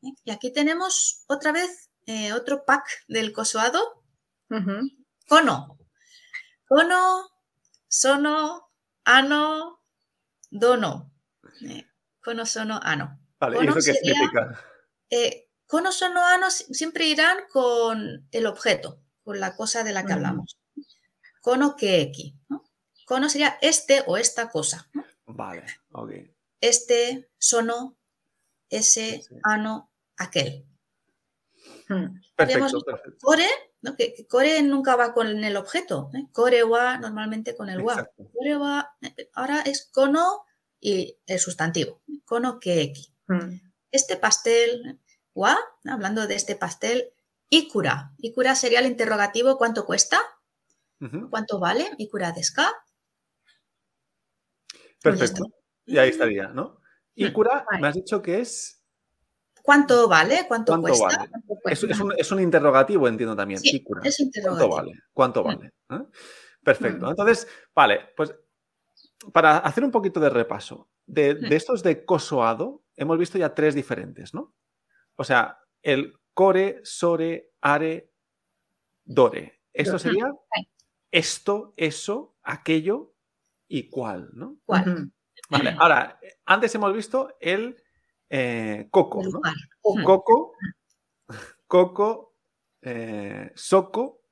[0.00, 4.02] Y aquí tenemos otra vez eh, otro pack del cosoado.
[4.50, 4.88] Ujú.
[5.28, 5.78] Kono.
[6.66, 7.28] Kono,
[7.86, 8.70] sono,
[9.04, 9.80] ano,
[10.50, 11.12] dono.
[11.62, 11.84] Eh,
[12.22, 13.20] kono, sono, ano.
[13.38, 14.58] Vale, ¿y Kono eso qué significa?
[15.10, 15.48] Eh,
[15.92, 20.56] sono, ano si- siempre irán con el objeto, con la cosa de la que hablamos.
[21.42, 22.34] Kono keiki.
[22.48, 22.64] ¿no?
[23.06, 24.88] Kono sería este o esta cosa.
[24.94, 25.04] ¿no?
[25.26, 26.10] Vale, ok.
[26.60, 27.96] Este, sono,
[28.70, 29.34] ese, Sí.
[29.44, 30.64] ano, aquel.
[31.88, 32.20] Mm.
[32.36, 32.80] Perfecto.
[33.20, 33.46] Core,
[33.82, 33.96] ¿no?
[33.96, 36.10] que, que core nunca va con el objeto.
[36.14, 36.28] ¿eh?
[36.32, 38.08] Core wa normalmente con el wa.
[38.34, 40.44] Core wa, eh, ahora es kono
[40.80, 42.02] y el sustantivo.
[42.24, 43.14] Kono keeki.
[43.28, 43.60] Mm.
[43.90, 45.00] Este pastel,
[45.34, 47.12] wa, hablando de este pastel,
[47.48, 48.12] ikura.
[48.18, 50.20] Ikura sería el interrogativo ¿cuánto cuesta?
[51.30, 51.88] ¿Cuánto vale?
[51.98, 52.74] Ikura desu ka?
[55.00, 55.44] Perfecto.
[55.86, 56.80] Y ahí estaría, ¿no?
[57.32, 57.82] Cura, Vale.
[57.82, 58.77] me has dicho que es.
[59.68, 60.46] ¿Cuánto vale?
[60.48, 61.04] ¿Cuánto, ¿Cuánto cuesta?
[61.18, 61.28] vale?
[61.30, 61.86] ¿Cuánto Es, cuesta?
[61.94, 63.60] es un, es un interrogativo, entiendo también.
[63.60, 64.76] Sí, es ¿Cuánto interrogativo.
[64.76, 64.92] vale?
[65.12, 65.46] ¿Cuánto Mm.
[65.46, 65.72] vale?
[65.90, 66.06] ¿Eh?
[66.64, 67.04] Perfecto.
[67.06, 67.10] Mm.
[67.10, 68.34] Entonces, vale, pues
[69.30, 71.48] para hacer un poquito de repaso, de, Mm.
[71.50, 74.54] de estos de cosoado, hemos visto ya tres diferentes, ¿no?
[75.16, 78.10] O sea, el core, sore, are,
[79.04, 79.60] dore.
[79.74, 80.32] Esto sería
[81.10, 83.12] esto, eso, aquello
[83.68, 84.56] y cuál, ¿no?
[84.64, 85.12] ¿Cuál?
[85.50, 87.76] Vale, ahora, antes hemos visto el
[88.30, 89.40] eh, coco, ¿no?
[90.04, 90.54] Coco,
[91.66, 92.34] coco,
[92.82, 94.22] eh, soco,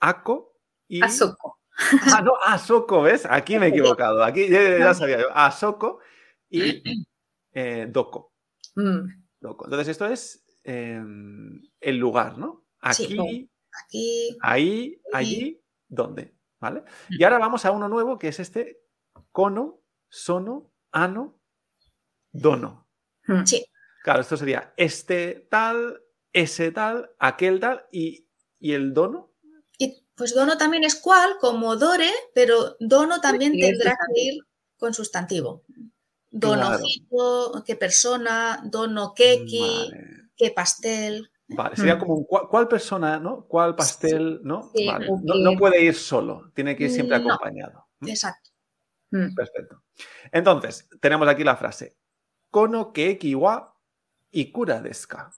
[0.00, 1.02] aco y...
[1.02, 1.58] Azoko.
[2.12, 3.26] Ah, no, asoco, ¿ves?
[3.28, 4.22] Aquí me he equivocado.
[4.22, 5.28] Aquí ya, sabía yo.
[5.34, 6.00] Asoco
[6.50, 6.82] y
[7.52, 7.86] eh.
[7.86, 7.92] Mm.
[7.92, 8.32] doko.
[9.64, 11.02] Entonces, esto es eh,
[11.80, 12.64] el lugar, ¿no?
[12.92, 13.04] Sí.
[13.04, 13.50] Aquí,
[13.84, 16.34] Aquí, ahí, allí, ¿dónde?
[16.60, 16.84] ¿Vale?
[17.08, 18.82] Y ahora vamos a uno nuevo que es este
[19.32, 21.40] cono, sono, ano,
[22.32, 22.81] dono.
[23.26, 23.44] Mm.
[23.44, 23.64] sí,
[24.02, 26.00] Claro, esto sería este tal,
[26.32, 28.26] ese tal, aquel tal y,
[28.58, 29.30] y el dono.
[29.78, 34.42] Y pues dono también es cual, como dore, pero dono también tendrá que ir
[34.76, 35.62] con sustantivo.
[36.40, 36.62] Claro.
[36.62, 40.30] Donojito, qué persona, dono keki, Vale.
[40.36, 41.30] qué pastel.
[41.48, 41.98] Vale, sería Mm.
[42.00, 43.46] como un cuál persona, ¿no?
[43.46, 44.70] ¿Cuál pastel, ¿no?
[44.74, 45.06] Sí, Vale.
[45.10, 47.32] o No, puede ir solo, tiene que ir siempre No.
[47.34, 47.86] acompañado.
[48.04, 48.50] Exacto.
[49.10, 49.34] Mm.
[49.34, 49.82] Perfecto.
[50.32, 51.96] Entonces, tenemos aquí la frase.
[52.52, 53.74] Kono keeki wa
[54.30, 55.32] ikura desu ka?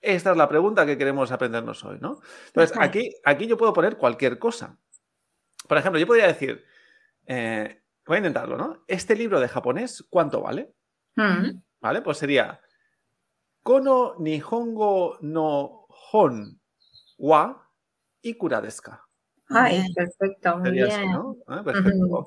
[0.00, 2.20] Esta es la pregunta que queremos aprendernos hoy, ¿no?
[2.46, 2.86] Entonces, Ajá.
[2.86, 4.78] aquí, aquí yo puedo poner cualquier cosa.
[5.68, 6.64] Por ejemplo, yo podría decir,
[7.26, 8.84] eh, voy a intentarlo, ¿no?
[8.86, 10.72] Este libro de japonés, ¿cuánto vale?
[11.16, 11.60] Mm.
[11.80, 12.00] ¿Vale?
[12.00, 12.60] Pues sería
[13.62, 16.58] Kono Nihongo no Hon
[17.18, 17.68] wa
[18.22, 19.04] Ikura desu ka?
[19.50, 20.96] Ay, perfecto, muy Sería bien.
[20.96, 21.36] así, ¿no?
[21.46, 22.26] Ah, perfecto.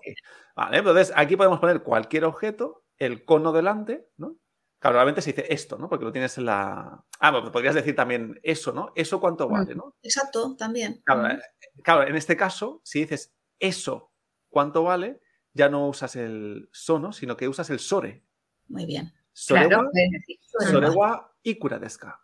[0.56, 4.38] Vale, entonces aquí podemos poner cualquier objeto, el cono delante, ¿no?
[4.80, 5.90] Claro, realmente se dice esto, ¿no?
[5.90, 7.04] Porque lo tienes en la.
[7.20, 8.94] Ah, bueno, podrías decir también eso, ¿no?
[8.96, 9.96] ¿Eso cuánto vale, no?
[10.02, 11.02] Exacto, también.
[11.06, 11.40] Claro, eh,
[11.84, 14.12] claro, en este caso, si dices eso
[14.50, 15.22] cuánto vale,
[15.54, 18.24] ya no usas el sono, sino que usas el sore.
[18.70, 19.12] Muy bien.
[19.34, 20.38] Sorewa, Claro, es decir,
[20.72, 22.20] sorewa ikura desu ka?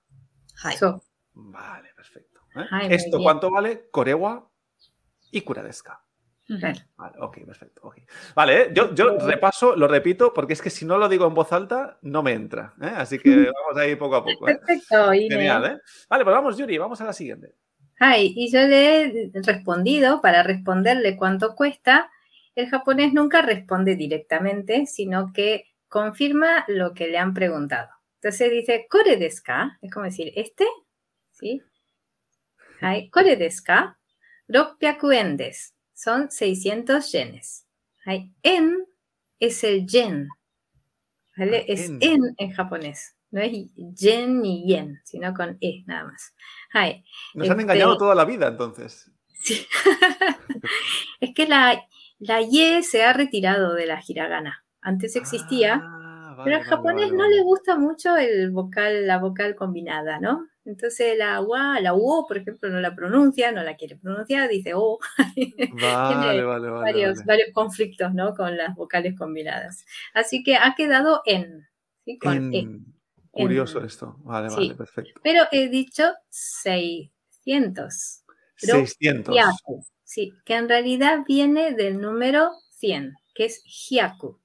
[0.63, 0.77] Hai.
[0.77, 1.01] so-
[1.33, 2.41] Vale, perfecto.
[2.55, 2.65] ¿eh?
[2.71, 4.49] Ay, Esto cuánto vale, korewa
[5.31, 5.83] ikura desu
[6.49, 7.81] Vale, ok, perfecto.
[7.83, 7.97] ok.
[8.35, 8.69] Vale, ¿eh?
[8.73, 11.97] yo, yo repaso, lo repito, porque es que si no lo digo en voz alta,
[12.01, 12.73] no me entra.
[12.81, 12.91] ¿eh?
[12.95, 14.47] Así que vamos a ir poco a poco.
[14.47, 14.55] ¿eh?
[14.55, 15.11] Perfecto.
[15.11, 15.81] Genial, ¿eh?
[16.09, 17.53] Vale, pues vamos, Yuri, vamos a la siguiente.
[17.99, 22.09] Ay, y yo le he respondido, para responderle cuánto cuesta,
[22.55, 27.89] el japonés nunca responde directamente, sino que confirma lo que le han preguntado.
[28.21, 29.77] Entonces dice, ¿kore desu ka?
[29.81, 30.65] Es como decir, ¿este?
[31.31, 31.61] ¿Sí?
[32.81, 33.97] Ay, ¿kore desu ka?
[34.47, 35.37] 600 yen.
[35.97, 37.65] Son 600 yenes.
[38.05, 38.85] Ay, en
[39.39, 40.29] es el yen.
[41.35, 41.57] ¿Vale?
[41.57, 41.97] Ah, es en.
[42.03, 43.15] en en japonés.
[43.31, 46.35] No es yen ni yen, sino con e nada más.
[46.71, 49.11] Ay, Nos han Este- engañado toda la vida, entonces.
[49.33, 49.65] Sí.
[51.19, 51.81] es que la,
[52.19, 54.63] la Y se ha retirado de la hiragana.
[54.81, 59.17] Antes existía, Ah, vale, pero al vale, japonés no le gusta mucho el vocal, la
[59.17, 60.47] vocal combinada, ¿no?
[60.67, 64.73] Entonces la wa, la u, por ejemplo, no la pronuncia, no la quiere pronunciar, dice
[64.75, 64.99] o.
[65.81, 66.69] Vale, vale, vale.
[66.69, 67.19] varios,
[67.53, 68.35] conflictos, ¿no?
[68.35, 69.85] Con las vocales combinadas.
[70.13, 71.65] Así que ha quedado en,
[72.03, 72.19] ¿sí?
[72.19, 72.67] Con e.
[73.31, 74.17] Curioso En- esto.
[74.23, 74.55] Vale, Sí.
[74.55, 75.21] vale, perfecto.
[75.23, 78.23] Pero he dicho 600.
[78.59, 79.35] Pero 600.
[79.35, 84.39] Hyaku, sí, que en realidad viene del número 100, que es Hyaku.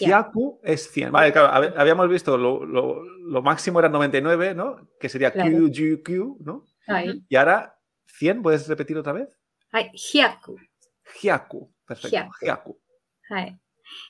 [0.00, 1.12] Hyaku es 100.
[1.12, 4.88] Vale, claro, hab- habíamos visto lo, lo- lo máximo era 99, ¿no?
[4.98, 5.50] Que sería Claro.
[5.50, 6.64] QGQ, ¿no?
[6.86, 9.28] Ay, Y ahora 100, ¿puedes repetir otra vez?
[9.72, 10.56] ay, Hyaku.
[11.20, 11.72] Hyaku.
[11.86, 12.16] Perfecto.
[12.16, 12.32] Hyaku.
[12.44, 12.80] Hyaku.
[13.30, 13.58] ay.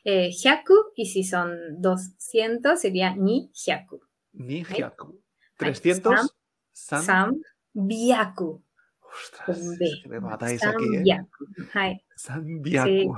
[0.05, 4.01] Eh, Hyaku, y si son 200, sería Ni Hyaku.
[4.33, 4.77] Ni Ay.
[4.79, 5.21] Hyaku.
[5.57, 6.35] 300.
[6.73, 7.03] San.
[7.03, 7.41] Sam
[7.73, 8.65] Byaku.
[9.01, 11.03] Ostras, es que me matáis Sam aquí, ¿eh?
[11.03, 11.45] Byaku.
[11.75, 13.17] Ay, San Byaku.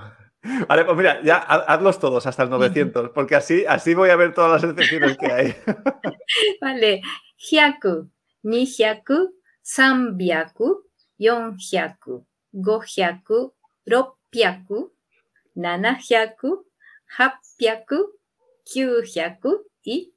[0.69, 4.17] Vale, pues mira, ya ha- hazlos todos hasta el 900, porque así, así voy a
[4.17, 5.55] ver todas las excepciones que hay.
[6.61, 7.03] Vale,
[7.37, 8.11] Hyaku,
[8.43, 10.85] Ni Hyaku, Sam Byaku,
[11.19, 14.95] Yon Hyaku, Go Hyaku, ropyaku,
[15.55, 16.67] nanahyaku,
[17.19, 18.19] hapyaku,
[18.65, 20.15] kyuhyaku y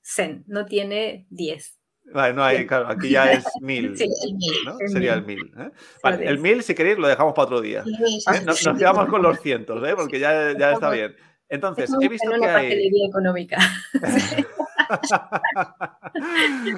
[0.00, 0.44] sen.
[0.46, 1.78] No tiene 10.
[2.12, 3.96] Vale, no hay, claro, aquí ya es mil.
[3.98, 4.52] Sí, El mil.
[4.64, 4.76] ¿no?
[4.80, 5.38] el Sería mil.
[5.38, 5.52] el mil.
[5.66, 5.70] ¿eh?
[6.02, 7.80] Vale, el mil, si queréis, lo dejamos para otro día.
[7.82, 8.42] ¿eh?
[8.44, 9.94] Nos, nos quedamos con los cientos, ¿eh?
[9.96, 11.14] porque ya, ya está bien.
[11.48, 12.54] Entonces, he visto que hay.
[12.54, 13.58] pastelería económica.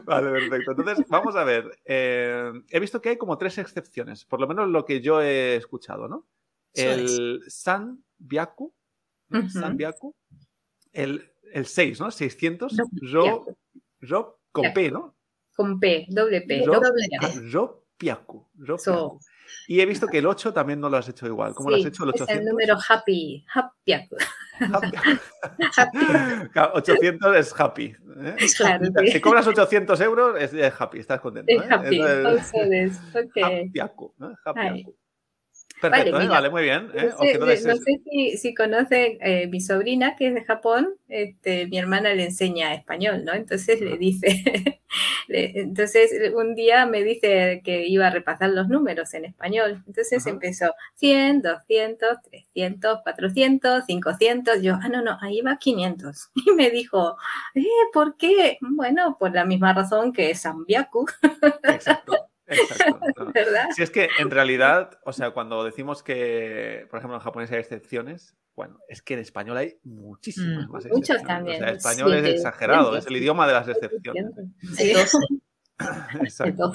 [0.04, 0.70] vale, perfecto.
[0.72, 1.78] Entonces, vamos a ver.
[1.84, 5.56] Eh, he visto que hay como tres excepciones, por lo menos lo que yo he
[5.56, 6.26] escuchado, ¿no?
[6.74, 8.04] El San.
[9.30, 9.48] Ujú.
[9.50, 10.14] San Byaku,
[10.92, 12.10] el, el 6, ¿no?
[12.10, 13.46] 600, Ro- Ro,
[14.00, 15.14] Ro con P, ¿no?
[15.58, 16.62] Con P, doble P.
[16.64, 17.26] Ro- Doble ah,
[17.98, 18.78] P.
[18.78, 19.18] So.
[19.66, 21.52] Y he visto que el 8 también no lo has hecho igual.
[21.52, 22.36] ¿Cómo lo has Sí, hecho el Es 800?
[22.38, 24.08] el número happy, happy.
[26.52, 27.86] Claro, 800 es happy.
[27.86, 28.36] ¿eh?
[28.56, 29.08] Claro, sí.
[29.12, 31.52] Si cobras 800 euros, es, es happy, estás contento.
[31.52, 31.66] Es ¿eh?
[31.70, 32.00] happy.
[32.00, 33.00] Eso es- Also this.
[33.16, 33.36] Ok.
[33.44, 34.34] Happyaku, ¿no?
[34.54, 34.86] Ay.
[35.80, 36.28] Perfecto, Vale, ¿eh?
[36.28, 36.90] vale, muy bien.
[36.94, 37.10] ¿eh?
[37.10, 41.78] No sé, no si, si conocen eh, mi sobrina que es de Japón, este, mi
[41.78, 43.32] hermana le enseña español, ¿no?
[43.34, 44.26] Entonces le dice,
[45.28, 49.82] le- entonces un día me dice que iba a repasar los números en español.
[49.86, 50.30] Entonces Ajá.
[50.30, 54.60] empezó 100, 200, 300, 400, 500.
[54.62, 56.30] Yo, ah, no, no, ahí va 500.
[56.46, 57.16] Y me dijo,
[57.54, 58.58] eh, ¿por qué?
[58.60, 61.06] Bueno, por la misma razón que Sambiaku,
[61.68, 63.00] Exacto, exacto.
[63.16, 63.32] ¿no?
[63.32, 63.68] ¿verdad?
[63.74, 67.58] Si es que en realidad, o sea, cuando decimos que, por ejemplo, en japonés hay
[67.58, 71.26] excepciones, bueno, es que en español hay muchísimas Mm, más muchos excepciones.
[71.26, 74.26] también, O sea, español es exagerado, es el idioma de las excepciones.
[74.74, 75.18] Sí, El 12.
[76.22, 76.72] Exacto.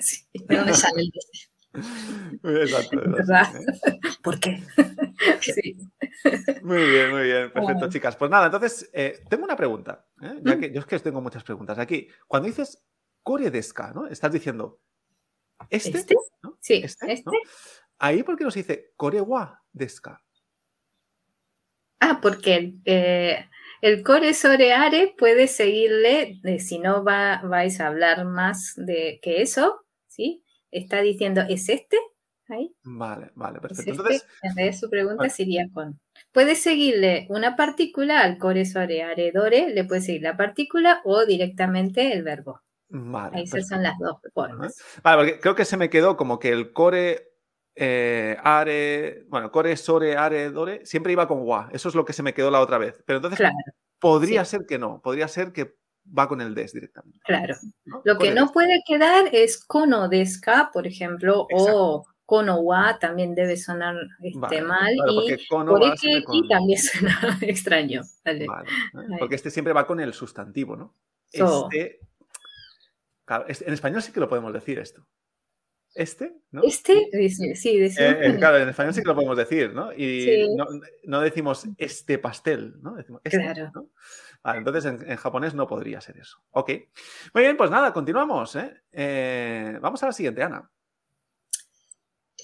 [0.00, 0.28] sí.
[0.34, 2.62] ¿De dónde sale el 12?
[2.62, 3.46] Exacto, ¿Verdad?
[4.22, 4.62] ¿Por qué?
[5.40, 5.76] Sí.
[6.62, 7.88] Muy bien, muy bien, perfecto, Bueno.
[7.88, 8.16] chicas.
[8.16, 10.40] Pues nada, entonces, eh, tengo una pregunta, ¿eh?
[10.42, 10.60] ya Mm.
[10.60, 12.08] que yo es que tengo muchas preguntas aquí.
[12.26, 12.82] Cuando dices
[13.22, 14.06] core deska, ¿no?
[14.06, 14.80] Estás diciendo,
[15.68, 15.98] ¿este?
[15.98, 16.14] ¿Este?
[16.42, 16.56] ¿no?
[16.60, 17.12] Sí, ¿Este?
[17.12, 17.24] este.
[17.26, 17.32] ¿no?
[17.98, 20.22] Ahí, ¿por qué no se dice core wa deska?
[22.00, 23.46] Ah, porque eh,
[23.82, 29.42] el core soreare puede seguirle, eh, si no va, vais a hablar más de que
[29.42, 30.42] eso, ¿sí?
[30.70, 31.98] Está diciendo, ¿es este?
[32.48, 32.74] Ahí.
[32.82, 33.90] Vale, vale, ¿Es perfecto.
[33.90, 33.90] este?
[33.90, 36.00] Entonces, en vez de su pregunta sería con.
[36.32, 42.12] Puede seguirle una partícula al core soreare dore, le puede seguir la partícula o directamente
[42.12, 42.62] el verbo.
[42.90, 43.38] Vale.
[43.38, 43.68] Ahí perfecto.
[43.74, 44.76] son las dos formas.
[45.02, 47.32] Vale, porque creo que se me quedó como que el core
[47.74, 51.68] eh, are, bueno, core sore are dore siempre iba con wa.
[51.72, 53.02] Eso es lo que se me quedó la otra vez.
[53.06, 53.56] Pero entonces Claro,
[53.98, 55.76] podría ser que no, podría ser que
[56.18, 57.20] va con el des directamente.
[57.24, 57.54] claro.
[57.84, 58.02] ¿no?
[58.04, 63.56] Lo que no puede quedar es kono deska, por ejemplo, o kono wa también debe
[63.56, 68.02] sonar este, Vale, mal claro, y con- también suena extraño.
[68.24, 68.44] Vale.
[68.44, 69.16] ¿eh?
[69.18, 70.94] Porque este siempre va con el sustantivo, ¿no?
[71.32, 71.68] So.
[71.70, 72.00] Este.
[73.30, 75.06] Claro, en español sí que lo podemos decir esto.
[75.94, 76.62] Este, ¿no?
[76.64, 77.08] Este,
[77.54, 79.92] sí, decimos Eh, claro, en español sí que lo podemos decir, ¿no?
[79.92, 80.48] Y Sí.
[80.56, 80.66] no,
[81.04, 82.96] no decimos este pastel, ¿no?
[82.96, 83.70] Decimos este, Claro.
[83.72, 83.90] ¿no?
[84.42, 86.42] Vale, entonces en, en japonés no podría ser eso.
[86.50, 86.70] Ok.
[87.32, 88.56] Muy bien, pues nada, continuamos.
[88.56, 88.82] ¿eh?
[88.90, 90.68] Eh, vamos a la siguiente, Ana.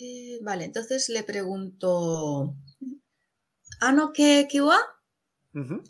[0.01, 2.55] Eh, vale, entonces le pregunto,
[3.81, 4.79] ¿ano que kiwa?
[5.53, 5.83] Ujú.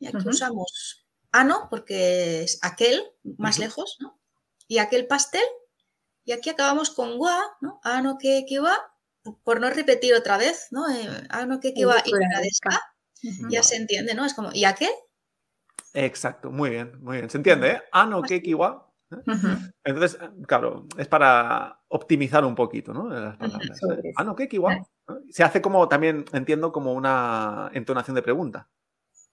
[0.00, 3.00] Y aquí usamos ano porque es aquel,
[3.38, 4.19] más lejos, ¿no?
[4.70, 5.42] Y aquel pastel.
[6.24, 7.80] Y aquí acabamos con wa, ¿no?
[7.82, 8.72] Ano que kiwa,
[9.42, 10.88] por no repetir otra vez, ¿no?
[10.88, 12.80] Eh, ano que kiwa y fuera de deska,
[13.24, 13.48] Ujú.
[13.48, 14.24] ya se entiende, ¿no?
[14.24, 14.92] Es como, ¿y aquel?
[15.92, 17.28] Exacto, muy bien, muy bien.
[17.30, 17.68] ¿Se entiende?
[17.68, 17.82] ¿eh?
[17.90, 18.92] Ano kekiwa.
[19.10, 19.16] ¿eh?
[19.26, 19.48] Ujú.
[19.82, 23.08] Entonces, claro, es para optimizar un poquito, ¿no?
[23.08, 23.76] Las palabras.
[23.76, 24.10] sobre ¿eh?
[24.10, 24.20] eso.
[24.20, 24.76] Ano kekiwa.
[24.76, 25.20] ¿no?
[25.30, 28.68] Se hace como también, entiendo, como una entonación de pregunta.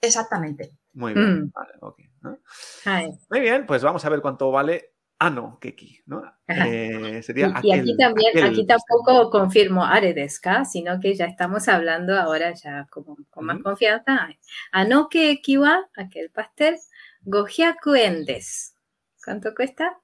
[0.02, 0.72] Exactamente.
[0.94, 1.44] Muy bien.
[1.44, 1.52] Mm.
[1.54, 2.00] Vale, ok.
[2.22, 2.40] ¿no?
[2.86, 6.24] Ay, Muy bien, pues vamos a ver cuánto vale ano keki, ¿no?
[6.48, 11.26] Eh, sería Y, y aquel, aquí también, aquel aquí tampoco confirmo aredeska, sino que ya
[11.26, 13.64] estamos hablando ahora ya como, con más Ujú.
[13.64, 14.30] confianza.
[14.72, 16.78] Anoke kiwa, aquel pastel,
[17.24, 18.76] gohyaku en des.
[19.24, 19.98] ¿Cuánto cuesta?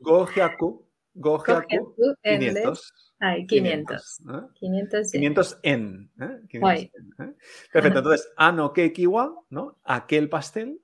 [0.00, 2.54] Gohyaku, Gohyaku, Gohyaku en des.
[2.54, 2.92] 500.
[3.22, 4.18] Ay, 500.
[4.18, 4.20] 500.
[4.20, 4.48] ¿eh?
[4.54, 5.20] 500 yen.
[5.20, 6.10] 500 en.
[6.20, 6.40] ¿eh?
[6.48, 6.90] 500 Ay.
[6.94, 7.34] en, ¿eh?
[7.70, 9.78] Perfecto, entonces, ano kekiwa, ¿no?
[9.84, 10.80] Aquel pastel.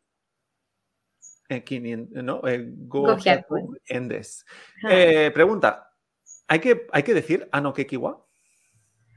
[1.48, 2.40] Eh, 500, ¿no?
[2.46, 4.44] Eh, Gohyaku gohyaku en des.
[4.84, 4.88] Ah.
[4.92, 5.90] Eh, pregunta,
[6.48, 8.24] ¿hay que, ¿hay que decir ano kekiwa?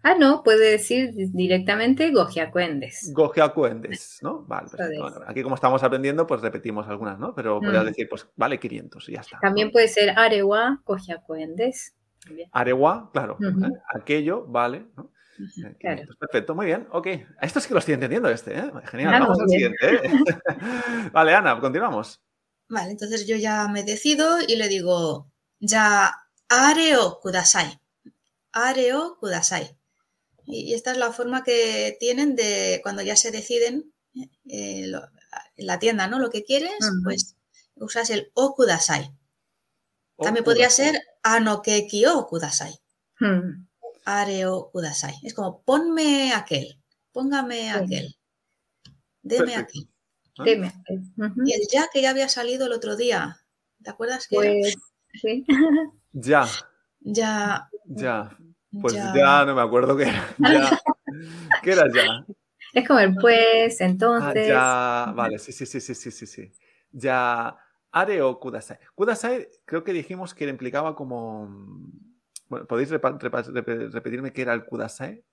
[0.01, 3.11] Ah, no, puede decir directamente gohyaku en des.
[3.13, 4.43] Gohyaku en des, ¿no?
[4.47, 4.93] Vale, perfecto.
[4.93, 5.13] Eso es.
[5.13, 7.36] Bueno, aquí como estamos aprendiendo, pues repetimos algunas, ¿no?
[7.36, 7.88] Pero podrías Mm.
[7.88, 9.39] decir, pues vale 500 y ya está.
[9.41, 11.95] También puede ser arewa gohyaku en des.
[12.25, 12.49] También.
[12.53, 13.38] Arewa, claro.
[13.41, 13.71] ¿eh?
[13.93, 14.86] Aquello, vale.
[14.95, 15.11] ¿no?
[15.40, 15.96] Eh, Claro.
[15.98, 16.18] 500.
[16.18, 16.88] Perfecto, muy bien.
[16.92, 17.08] Ok.
[17.42, 18.72] Esto sí que lo estoy entendiendo este, ¿eh?
[18.86, 19.22] Genial.
[19.22, 20.02] Vamos al siguiente, ¿eh?
[21.14, 22.22] vale, Ana, continuamos.
[22.68, 26.16] Vale, entonces yo ya me decido y le digo, ya
[26.50, 27.80] are o kudasai.
[28.52, 29.78] areo kudasai.
[30.46, 33.94] Y, esta es la forma que tienen de cuando ya se deciden
[34.50, 34.92] eh,
[35.56, 36.20] en la tienda, ¿no?
[36.20, 37.36] Lo que quieres, pues
[37.76, 39.12] usas el o kudasai.
[40.18, 42.74] También podría ser anokeki o kudasai.
[43.20, 43.68] Hmm.
[44.18, 45.16] Areo kudasai.
[45.24, 46.82] Es como ponme aquel,
[47.12, 48.16] póngame aquel,
[49.22, 49.89] deme aquel.
[50.38, 50.43] ¿Ah?
[50.45, 50.74] Deme
[51.45, 53.38] Y el ya que ya había salido el otro día,
[53.84, 54.78] ¿te acuerdas que pues,
[55.14, 55.45] Sí.
[56.12, 56.47] Ya.
[57.01, 57.70] Ya.
[57.86, 58.38] Ya.
[58.82, 60.36] Pues ya, no me acuerdo qué era.
[60.39, 60.80] Ya.
[61.64, 62.26] ¿Qué era ya?
[62.74, 64.51] Es como el pues, entonces.
[64.51, 66.51] Ah, ya, vale, sí, sí, sí, sí, sí, sí, sí.
[66.91, 67.57] Ya.
[67.91, 68.78] Are o Kudasai.
[68.93, 71.49] Kudasai creo que dijimos que implicaba como.
[72.50, 75.24] Bueno, ¿podéis repetirme qué era el Kudasai?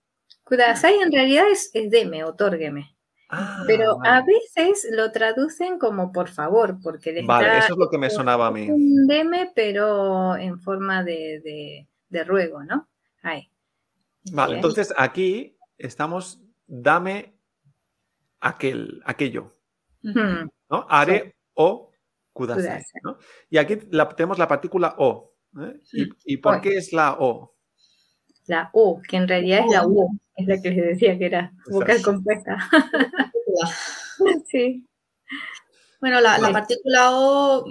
[0.44, 2.96] Kudasai en realidad es, es deme, otórgueme.
[3.28, 7.90] Ah, Pero a veces lo traducen como por favor, porque les Vale, eso es lo
[7.90, 8.70] que me sonaba a mí.
[8.70, 12.88] Un deme, pero en forma de, de, ruego, ¿no?
[13.22, 13.50] Ahí.
[14.30, 17.34] Vale, entonces aquí estamos, dame
[18.40, 19.52] aquel, aquello.
[20.02, 20.86] ¿no?
[20.88, 21.90] Are o
[22.32, 22.84] kudasai.
[23.02, 23.18] ¿no?
[23.50, 23.76] Y aquí
[24.16, 25.32] tenemos la partícula o.
[25.62, 25.80] ¿eh?
[26.24, 27.54] ¿Y, por qué es la o?
[28.46, 31.52] La o, que en realidad es la u, es la que les decía que era
[31.68, 32.56] vocal compuesta.
[34.50, 34.86] sí.
[36.00, 37.64] Bueno, la, la, partícula o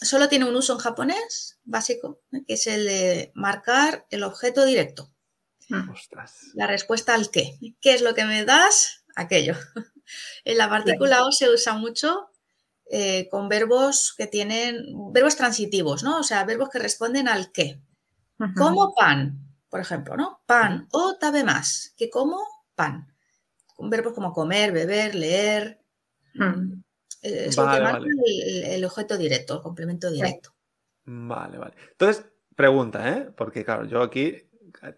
[0.00, 2.42] solo tiene un uso en japonés básico, ¿eh?
[2.46, 5.10] que es el de marcar el objeto directo.
[5.68, 5.90] Hmm.
[6.54, 7.58] La respuesta al qué.
[7.80, 9.04] ¿Qué es lo que me das?
[9.16, 9.54] Aquello.
[10.42, 12.30] En la partícula o se usa mucho
[12.90, 16.20] eh, con verbos que tienen, verbos transitivos, ¿no?
[16.20, 17.80] O sea, verbos que responden al qué.
[18.56, 20.40] Como pan, por ejemplo, ¿no?
[20.46, 22.40] Pan o tabe más, que como
[22.74, 23.12] pan.
[23.78, 25.82] Verbos como comer, beber, leer.
[27.22, 30.54] Eh, es lo que marca el, objeto directo, el complemento directo.
[31.04, 31.74] Vale, vale.
[31.90, 32.24] Entonces,
[32.54, 33.30] pregunta, ¿eh?
[33.36, 34.48] Porque claro, yo aquí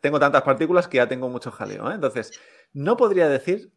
[0.01, 1.95] tengo tantas partículas que ya tengo mucho jaleo, ¿eh?
[1.95, 2.39] Entonces,
[2.73, 3.73] ¿no podría decir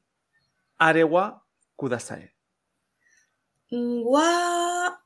[0.77, 1.45] arewa
[1.75, 2.32] kudasai?
[3.73, 4.99] Gua.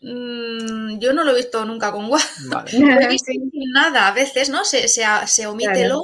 [0.00, 2.20] Mm, yo no lo he visto nunca con gua.
[2.48, 2.64] no
[3.00, 3.32] he visto
[3.72, 4.08] nada.
[4.08, 4.64] A veces, ¿no?
[4.64, 6.02] Se, se, omite lo.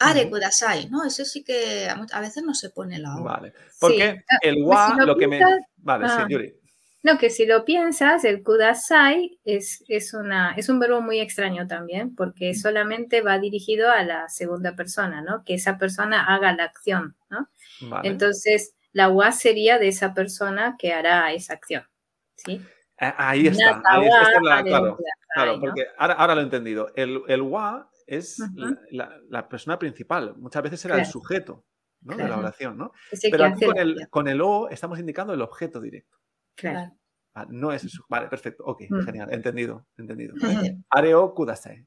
[0.00, 1.04] Are kudasai, ¿no?
[1.04, 3.24] Eso sí que a veces no se pone la O.
[3.24, 3.52] Vale.
[3.80, 5.40] Porque ah, el wa, lo, que me.
[5.78, 6.26] Vale, sí, ah.
[6.28, 6.54] Yuri.
[7.02, 11.66] No, que si lo piensas, el kudasai es, es, una, es un verbo muy extraño
[11.66, 15.42] también, porque solamente va dirigido a la segunda persona, ¿no?
[15.44, 17.48] Que esa persona haga la acción, ¿no?
[18.02, 21.84] Entonces, la UA sería de esa persona que hará esa acción.
[22.36, 22.60] ¿sí?
[22.96, 24.98] Ahí está, ahí está, claro,
[25.34, 26.90] claro, porque ahora, lo he entendido.
[26.96, 28.42] El, el WA es
[28.90, 31.64] la, persona principal, muchas veces era el sujeto
[32.00, 32.16] ¿no?
[32.16, 32.92] de la oración, ¿no?
[33.30, 36.18] Pero aquí con el, con el, O estamos indicando el objeto directo.
[36.56, 36.92] Claro.
[37.34, 38.04] Ah, no es eso.
[38.08, 38.64] Vale, perfecto.
[38.64, 39.00] Ok, mm.
[39.02, 39.32] genial.
[39.32, 40.34] Entendido, entendido.
[40.90, 41.86] Areo kudasai.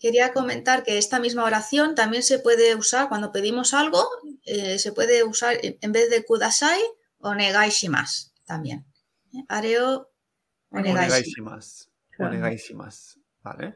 [0.00, 4.08] Quería comentar que esta misma oración también se puede usar cuando pedimos algo,
[4.44, 6.80] eh, se puede usar en vez de kudasai
[7.18, 8.84] o shimasu también.
[9.32, 9.44] ¿Eh?
[9.48, 10.10] Areo
[10.70, 11.88] onegaishimasu.
[12.18, 13.20] Onegaishimasu.
[13.42, 13.74] Vale.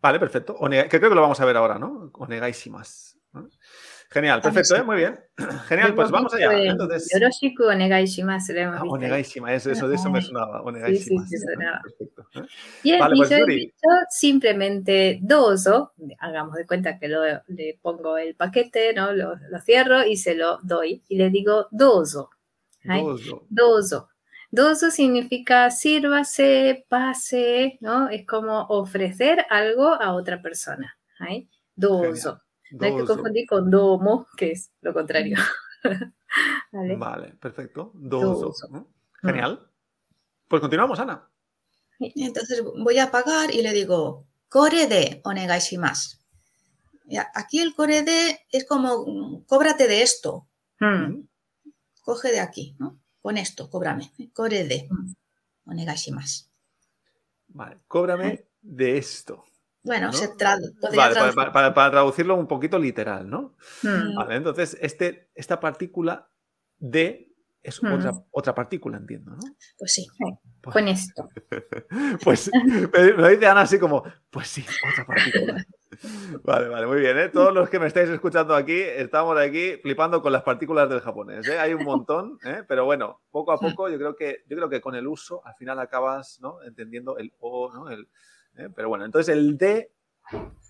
[0.00, 0.56] Vale, perfecto.
[0.58, 2.10] que creo que lo vamos a ver ahora, ¿no?
[2.14, 3.18] Onegaishimasu.
[3.32, 3.48] ¿no?
[4.10, 4.82] Genial, perfecto, ¿eh?
[4.82, 5.18] muy bien.
[5.68, 6.52] Genial, pues vamos allá.
[6.52, 7.08] Entonces...
[7.12, 8.52] Yoroshiku onegaishimasu.
[8.58, 10.62] Ah, onegaishima, eso, eso, de eso me sonaba.
[10.62, 11.26] Onegaishima.
[11.26, 11.80] Sí, sí, sonaba.
[11.82, 12.26] Perfecto.
[12.82, 18.36] Y, pues, yo he dicho simplemente dozo, hagamos de cuenta que lo, le pongo el
[18.36, 19.12] paquete, ¿no?
[19.12, 21.02] Lo, lo, cierro y se lo doy.
[21.08, 22.30] Y le digo dozo.
[22.84, 23.46] Dozo.
[23.48, 24.08] Dozo.
[24.50, 28.08] Dozo significa sírvase, pase, ¿no?
[28.08, 30.96] Es como ofrecer algo a otra persona.
[31.74, 32.40] Dozo.
[32.70, 35.38] No hay que confundir con domo, que es lo contrario.
[36.72, 37.34] ¿Vale?
[37.40, 37.92] perfecto.
[37.94, 38.52] Dozo.
[39.22, 39.70] Genial.
[40.48, 41.28] Pues continuamos, Ana.
[41.98, 46.18] Entonces voy a pagar y le digo, core de onegaishimasu.
[47.34, 50.48] Aquí el core de es como, cóbrate de esto.
[50.80, 51.22] Hmm.
[52.02, 53.00] Coge de aquí, ¿no?
[53.20, 54.12] Con esto, cóbrame.
[54.32, 55.70] Core de hmm.
[55.70, 56.46] onegaishimasu.
[57.48, 59.44] Vale, cóbrame de esto.
[59.86, 60.28] Bueno, se
[60.94, 61.32] vale,
[61.72, 63.56] para, traducirlo un poquito literal, ¿no?
[63.82, 66.28] Vale, entonces, este, esta partícula
[66.78, 67.26] de
[67.66, 67.92] es hmm.
[67.92, 69.40] otra, otra partícula, entiendo, ¿no?
[69.76, 70.06] Pues sí.
[70.60, 71.28] Pues Con esto.
[72.24, 72.50] pues
[72.92, 75.64] me dice Ana así como, pues sí, otra partícula.
[76.44, 77.18] Vale, vale, muy bien.
[77.18, 77.28] ¿eh?
[77.28, 81.48] Todos los que me estáis escuchando aquí, estamos aquí flipando con las partículas del japonés.
[81.48, 81.58] ¿eh?
[81.58, 82.62] Hay un montón, ¿eh?
[82.68, 85.54] pero bueno, poco a poco yo creo que yo creo que con el uso al
[85.54, 86.62] final acabas ¿no?
[86.62, 87.88] entendiendo el o, ¿no?
[87.88, 88.08] El,
[88.58, 88.68] ¿eh?
[88.74, 89.90] Pero bueno, entonces el de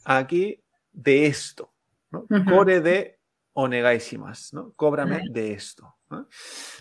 [0.04, 0.60] aquí
[0.92, 1.72] de esto,
[2.10, 2.26] ¿no?
[2.48, 3.18] Core de
[3.52, 4.72] onegaishimas, ¿no?
[4.76, 5.96] Cóbrame de esto.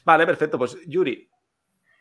[0.03, 0.57] Vale, perfecto.
[0.57, 1.29] Pues Yuri.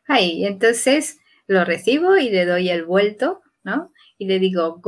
[0.07, 3.93] Ahí, entonces lo recibo y le doy el vuelto, ¿no?
[4.19, 4.81] Y le digo,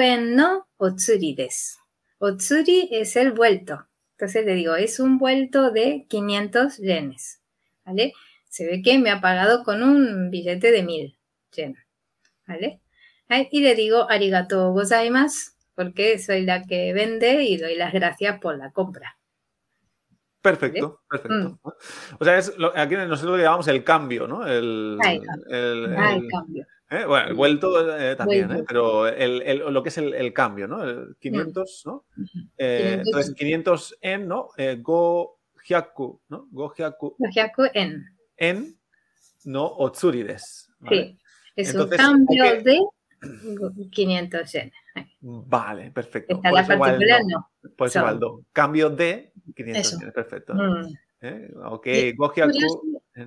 [0.00, 1.78] en no otsuri des.
[2.18, 3.86] Otsuri es el vuelto.
[4.12, 7.40] Entonces le digo, es un vuelto de 500 yenes.
[7.84, 8.12] ¿Vale?
[8.48, 11.18] Se ve que me ha pagado con un billete de 1000
[11.52, 11.76] yen.
[12.46, 12.80] ¿Vale?
[13.50, 18.56] Y le digo, arigato gozaimasu, porque soy la que vende y doy las gracias por
[18.56, 19.18] la compra.
[20.44, 21.34] Perfecto, perfecto.
[21.34, 21.58] Mm.
[22.18, 24.46] O sea, es lo, aquí nosotros le llamamos el cambio, ¿no?
[24.46, 24.98] El,
[25.48, 26.66] el, el, cambio.
[26.90, 27.04] ¿eh?
[27.06, 28.64] Bueno, el vuelto eh, también, ¿eh?
[28.68, 29.10] pero
[29.70, 30.84] lo que es el, cambio, ¿no?
[30.84, 32.04] El 500, ¿no?
[32.14, 32.44] 500.
[32.58, 34.50] entonces, 500 en, ¿no?
[34.80, 36.46] go hyaku, ¿no?
[36.50, 37.16] Go hyaku.
[37.18, 38.04] Go hyaku en.
[38.36, 38.78] En,
[39.44, 40.70] no otsurides.
[40.80, 40.96] ¿vale?
[40.96, 41.18] Sí,
[41.56, 42.80] es un cambio de
[43.90, 44.72] 500 yen.
[45.20, 46.36] Vale, perfecto.
[46.36, 47.50] Está la particular, no.
[47.76, 48.44] Por eso.
[48.52, 50.54] Cambio de 500 yen, perfecto.
[50.54, 50.94] Mm.
[51.20, 51.50] ¿Eh?
[51.64, 53.02] Ok, Gohyaku.
[53.16, 53.26] No,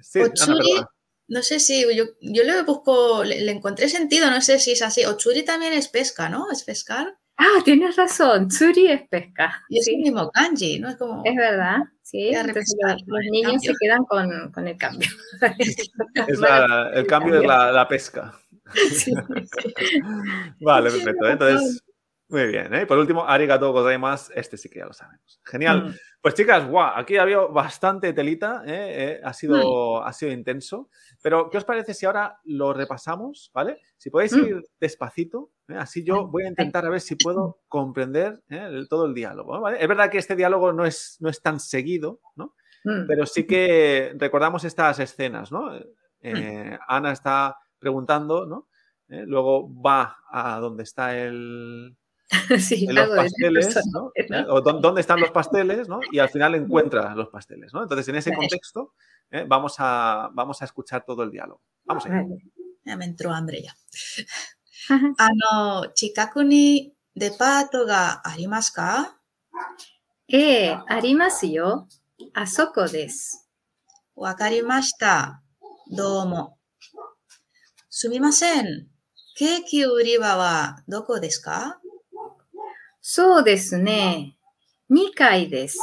[0.00, 0.80] sí, Otsuri,
[1.28, 5.04] no sé si yo, yo le busco, le, encontré sentido, no sé si es así.
[5.04, 6.50] Otsuri también es pesca, ¿no?
[6.50, 7.16] Es pescar.
[7.36, 9.64] Ah, tienes razón, Tsuri es pesca.
[9.68, 10.90] Y es el mismo kanji, ¿no?
[10.90, 11.22] Es como.
[11.24, 12.28] Es verdad, sí.
[12.28, 15.08] Entonces los, niños se quedan con, con el cambio.
[16.28, 18.38] es la, el cambio es la, la pesca.
[20.60, 21.28] vale, perfecto.
[21.28, 21.84] Entonces,
[22.28, 22.72] muy bien.
[22.74, 22.86] ¿eh?
[22.86, 24.32] Por último, arigato gozaimasu.
[24.34, 25.40] Este sí que ya lo sabemos.
[25.44, 25.84] Genial.
[25.84, 25.94] Mm.
[26.22, 28.62] Pues chicas, guau, aquí había bastante telita.
[28.66, 29.18] ¿eh?
[29.18, 30.06] Eh, ha, sido, mm.
[30.06, 30.88] ha sido intenso.
[31.22, 33.50] Pero, ¿qué os parece si ahora lo repasamos?
[33.52, 33.78] ¿Vale?
[33.98, 34.44] Si podéis mm.
[34.44, 38.42] ir despacito, así yo voy a intentar a ver si puedo comprender
[38.88, 39.68] todo el diálogo.
[39.68, 42.54] Es verdad que este diálogo no es, no es tan seguido, ¿no?
[43.06, 45.70] Pero sí que recordamos estas escenas, ¿no?
[46.86, 48.68] Ana está preguntando, ¿no?
[49.08, 49.24] ¿Eh?
[49.26, 51.94] Luego va a donde está el,
[52.58, 54.10] sí, los pasteles, ¿no?
[54.14, 54.46] ¿Eh?
[54.48, 56.00] O dónde están los pasteles, ¿no?
[56.10, 57.82] Y al final encuentra los pasteles, ¿no?
[57.82, 58.94] Entonces, en ese contexto,
[59.30, 59.44] ¿eh?
[59.46, 61.60] vamos, a, vamos a escuchar todo el diálogo.
[61.84, 62.24] Vamos allá.
[62.86, 63.74] Ya me entró hambre ya.
[64.88, 69.20] Ano, chikaku ni depato ga arimasu ka?
[70.28, 71.68] Eh, arimasu yo.
[72.32, 73.36] Asoko desu.
[74.16, 75.44] Wakarimashita.
[75.86, 76.63] Domo.
[77.96, 78.88] すみません。
[79.36, 81.78] ケーキ売り場はどこですか？
[83.00, 84.36] そうですね。
[84.90, 85.78] 2階です。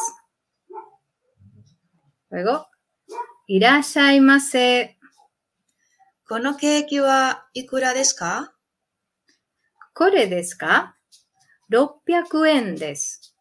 [2.29, 2.65] Luego,
[3.47, 4.97] いらっしゃいませ。
[6.27, 8.51] このケーキはいくらですか？
[9.95, 10.97] これですか
[11.71, 13.33] ?600 円です。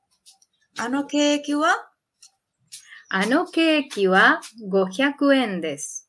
[0.78, 1.74] あのケーキは？
[3.08, 4.40] あのケーキは
[4.70, 6.08] 500円です。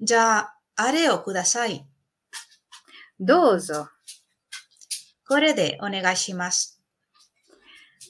[0.00, 1.85] じゃあ、あれをください。
[3.19, 3.89] どうぞ。
[5.27, 6.81] これでお願いします。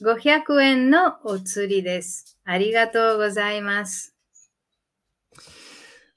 [0.02, 2.38] 500円のお釣りです。
[2.44, 4.18] ありがとうございます。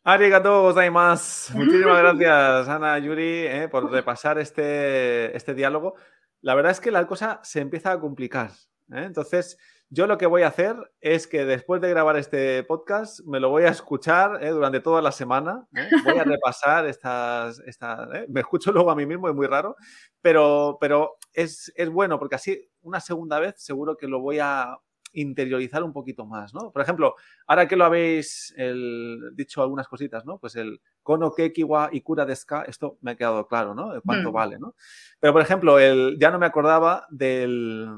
[0.04, 1.54] Arigato gozaimasu.
[1.54, 5.96] Muchísimas gracias, Ana Yuri, eh, por repasar este, este diálogo.
[6.42, 8.50] La verdad es que la cosa se empieza a complicar.
[8.92, 9.04] ¿eh?
[9.04, 13.39] Entonces, yo lo que voy a hacer es que después de grabar este podcast me
[13.39, 14.51] lo voy a escuchar ¿eh?
[14.51, 15.68] durante toda la semana.
[15.76, 15.89] ¿eh?
[16.05, 17.61] Voy a repasar estas...
[17.61, 18.26] estas ¿eh?
[18.28, 19.76] Me escucho luego a mí mismo, es muy raro,
[20.20, 24.76] pero, pero es, es, bueno porque así una segunda vez seguro que lo voy a
[25.12, 26.72] interiorizar un poquito más, ¿no?
[26.72, 27.14] Por ejemplo,
[27.47, 28.55] ahora que lo habéis
[29.34, 30.39] dicho algunas cositas, ¿no?
[30.39, 33.93] Pues el kono kekiwa y kura deska, esto me ha quedado claro, ¿no?
[34.05, 34.34] cuánto mm.
[34.34, 34.74] vale, ¿no?
[35.18, 37.89] Pero, por ejemplo, el, ya no me acordaba del,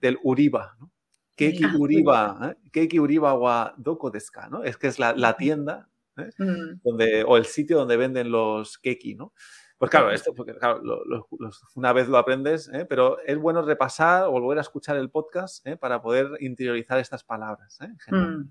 [0.00, 0.90] del uriba, ¿no?
[1.38, 2.70] Keiki Uriba, ¿eh?
[2.72, 4.64] Keiki Uriba wa doko desu ¿no?
[4.64, 6.30] Es que es la, la tienda ¿eh?
[6.36, 6.80] mm.
[6.82, 9.32] donde, o el sitio donde venden los keki, ¿no?
[9.78, 10.82] Pues claro, esto, porque claro,
[11.76, 12.84] una vez lo aprendes, ¿eh?
[12.84, 15.76] pero es bueno repasar o volver a escuchar el podcast ¿eh?
[15.76, 17.78] para poder interiorizar estas palabras.
[17.80, 18.12] ¿eh?
[18.12, 18.50] Mm.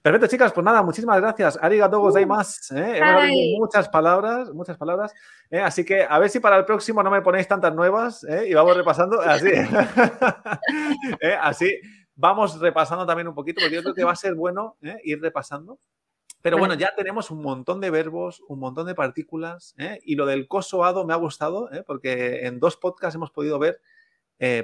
[0.00, 1.58] Perfecto, chicas, pues nada, muchísimas gracias.
[1.60, 2.76] Arigato gozaimasu.
[2.76, 5.12] Hemos muchas palabras, muchas palabras.
[5.50, 8.76] Así que a ver si para el próximo no me ponéis tantas nuevas y vamos
[8.76, 9.50] repasando así.
[11.42, 11.80] así
[12.20, 14.98] vamos repasando también un poquito, porque yo creo que va a ser bueno ¿eh?
[15.04, 15.78] ir repasando.
[16.42, 20.00] Pero bueno, ya tenemos un montón de verbos, un montón de partículas, ¿eh?
[20.04, 21.82] y lo del cosoado me ha gustado, ¿eh?
[21.86, 23.80] porque en dos podcasts hemos podido ver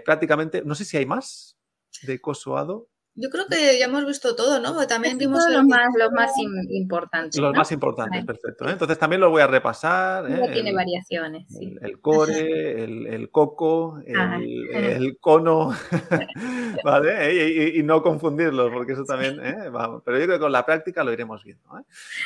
[0.07, 1.59] prácticamente, no sé si hay más
[2.03, 4.87] de cosoado, yo creo que ya hemos visto todo, ¿no?
[4.87, 6.33] también vimos los, más, los más
[6.69, 7.41] importantes.
[7.41, 8.69] Los más importantes, perfecto.
[8.69, 8.73] ¿eh?
[8.73, 10.31] Entonces también lo voy a repasar.
[10.31, 10.51] ¿eh?
[10.53, 11.47] tiene variaciones.
[11.59, 15.75] El, core, el, coco, el, cono,
[16.85, 17.75] ¿vale?
[17.75, 19.71] Y, no confundirlos, porque eso también, ¿eh?
[19.71, 20.03] Vamos.
[20.05, 21.65] Pero yo creo que con la práctica lo iremos viendo.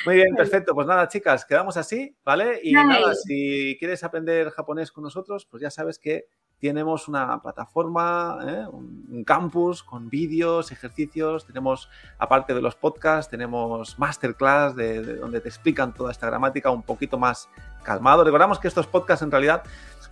[0.06, 0.74] Muy bien, perfecto.
[0.74, 2.60] Pues nada, chicas, quedamos así, ¿vale?
[2.62, 6.26] Y nada, si quieres aprender japonés con nosotros, pues ya sabes que
[6.60, 8.66] tenemos una plataforma, ¿eh?
[8.70, 11.88] un campus con vídeos, ejercicios, tenemos,
[12.18, 17.18] aparte de los podcasts, tenemos masterclass de, donde te explican toda esta gramática un poquito
[17.18, 17.48] más
[17.82, 18.24] calmado.
[18.24, 19.62] Recordamos que estos podcasts en realidad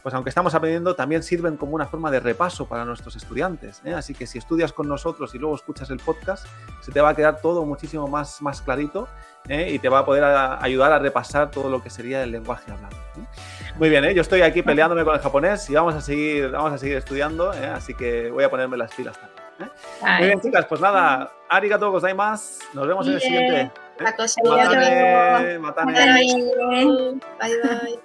[0.02, 3.82] pues aunque estamos aprendiendo, también sirven como una forma de repaso para nuestros estudiantes.
[3.84, 3.94] ¿eh?
[3.94, 6.46] Así que si estudias con nosotros y luego escuchas el podcast,
[6.80, 9.08] se te va a quedar todo muchísimo más, más clarito
[9.48, 9.70] ¿eh?
[9.72, 12.96] y te va a poder ayudar a repasar todo lo que sería el lenguaje hablado.
[13.78, 13.78] ¿Eh?
[13.78, 16.78] Muy bien, yo estoy aquí peleándome con el japonés y vamos a seguir, vamos a
[16.78, 19.72] seguir estudiando, así que voy a ponerme las pilas también.
[20.18, 22.64] Muy bien, chicas, pues nada, arigato gozaimasu.
[22.74, 23.70] Nos vemos en el siguiente.
[23.98, 26.24] La cosa Matane, matane.
[27.40, 28.00] Bye bye.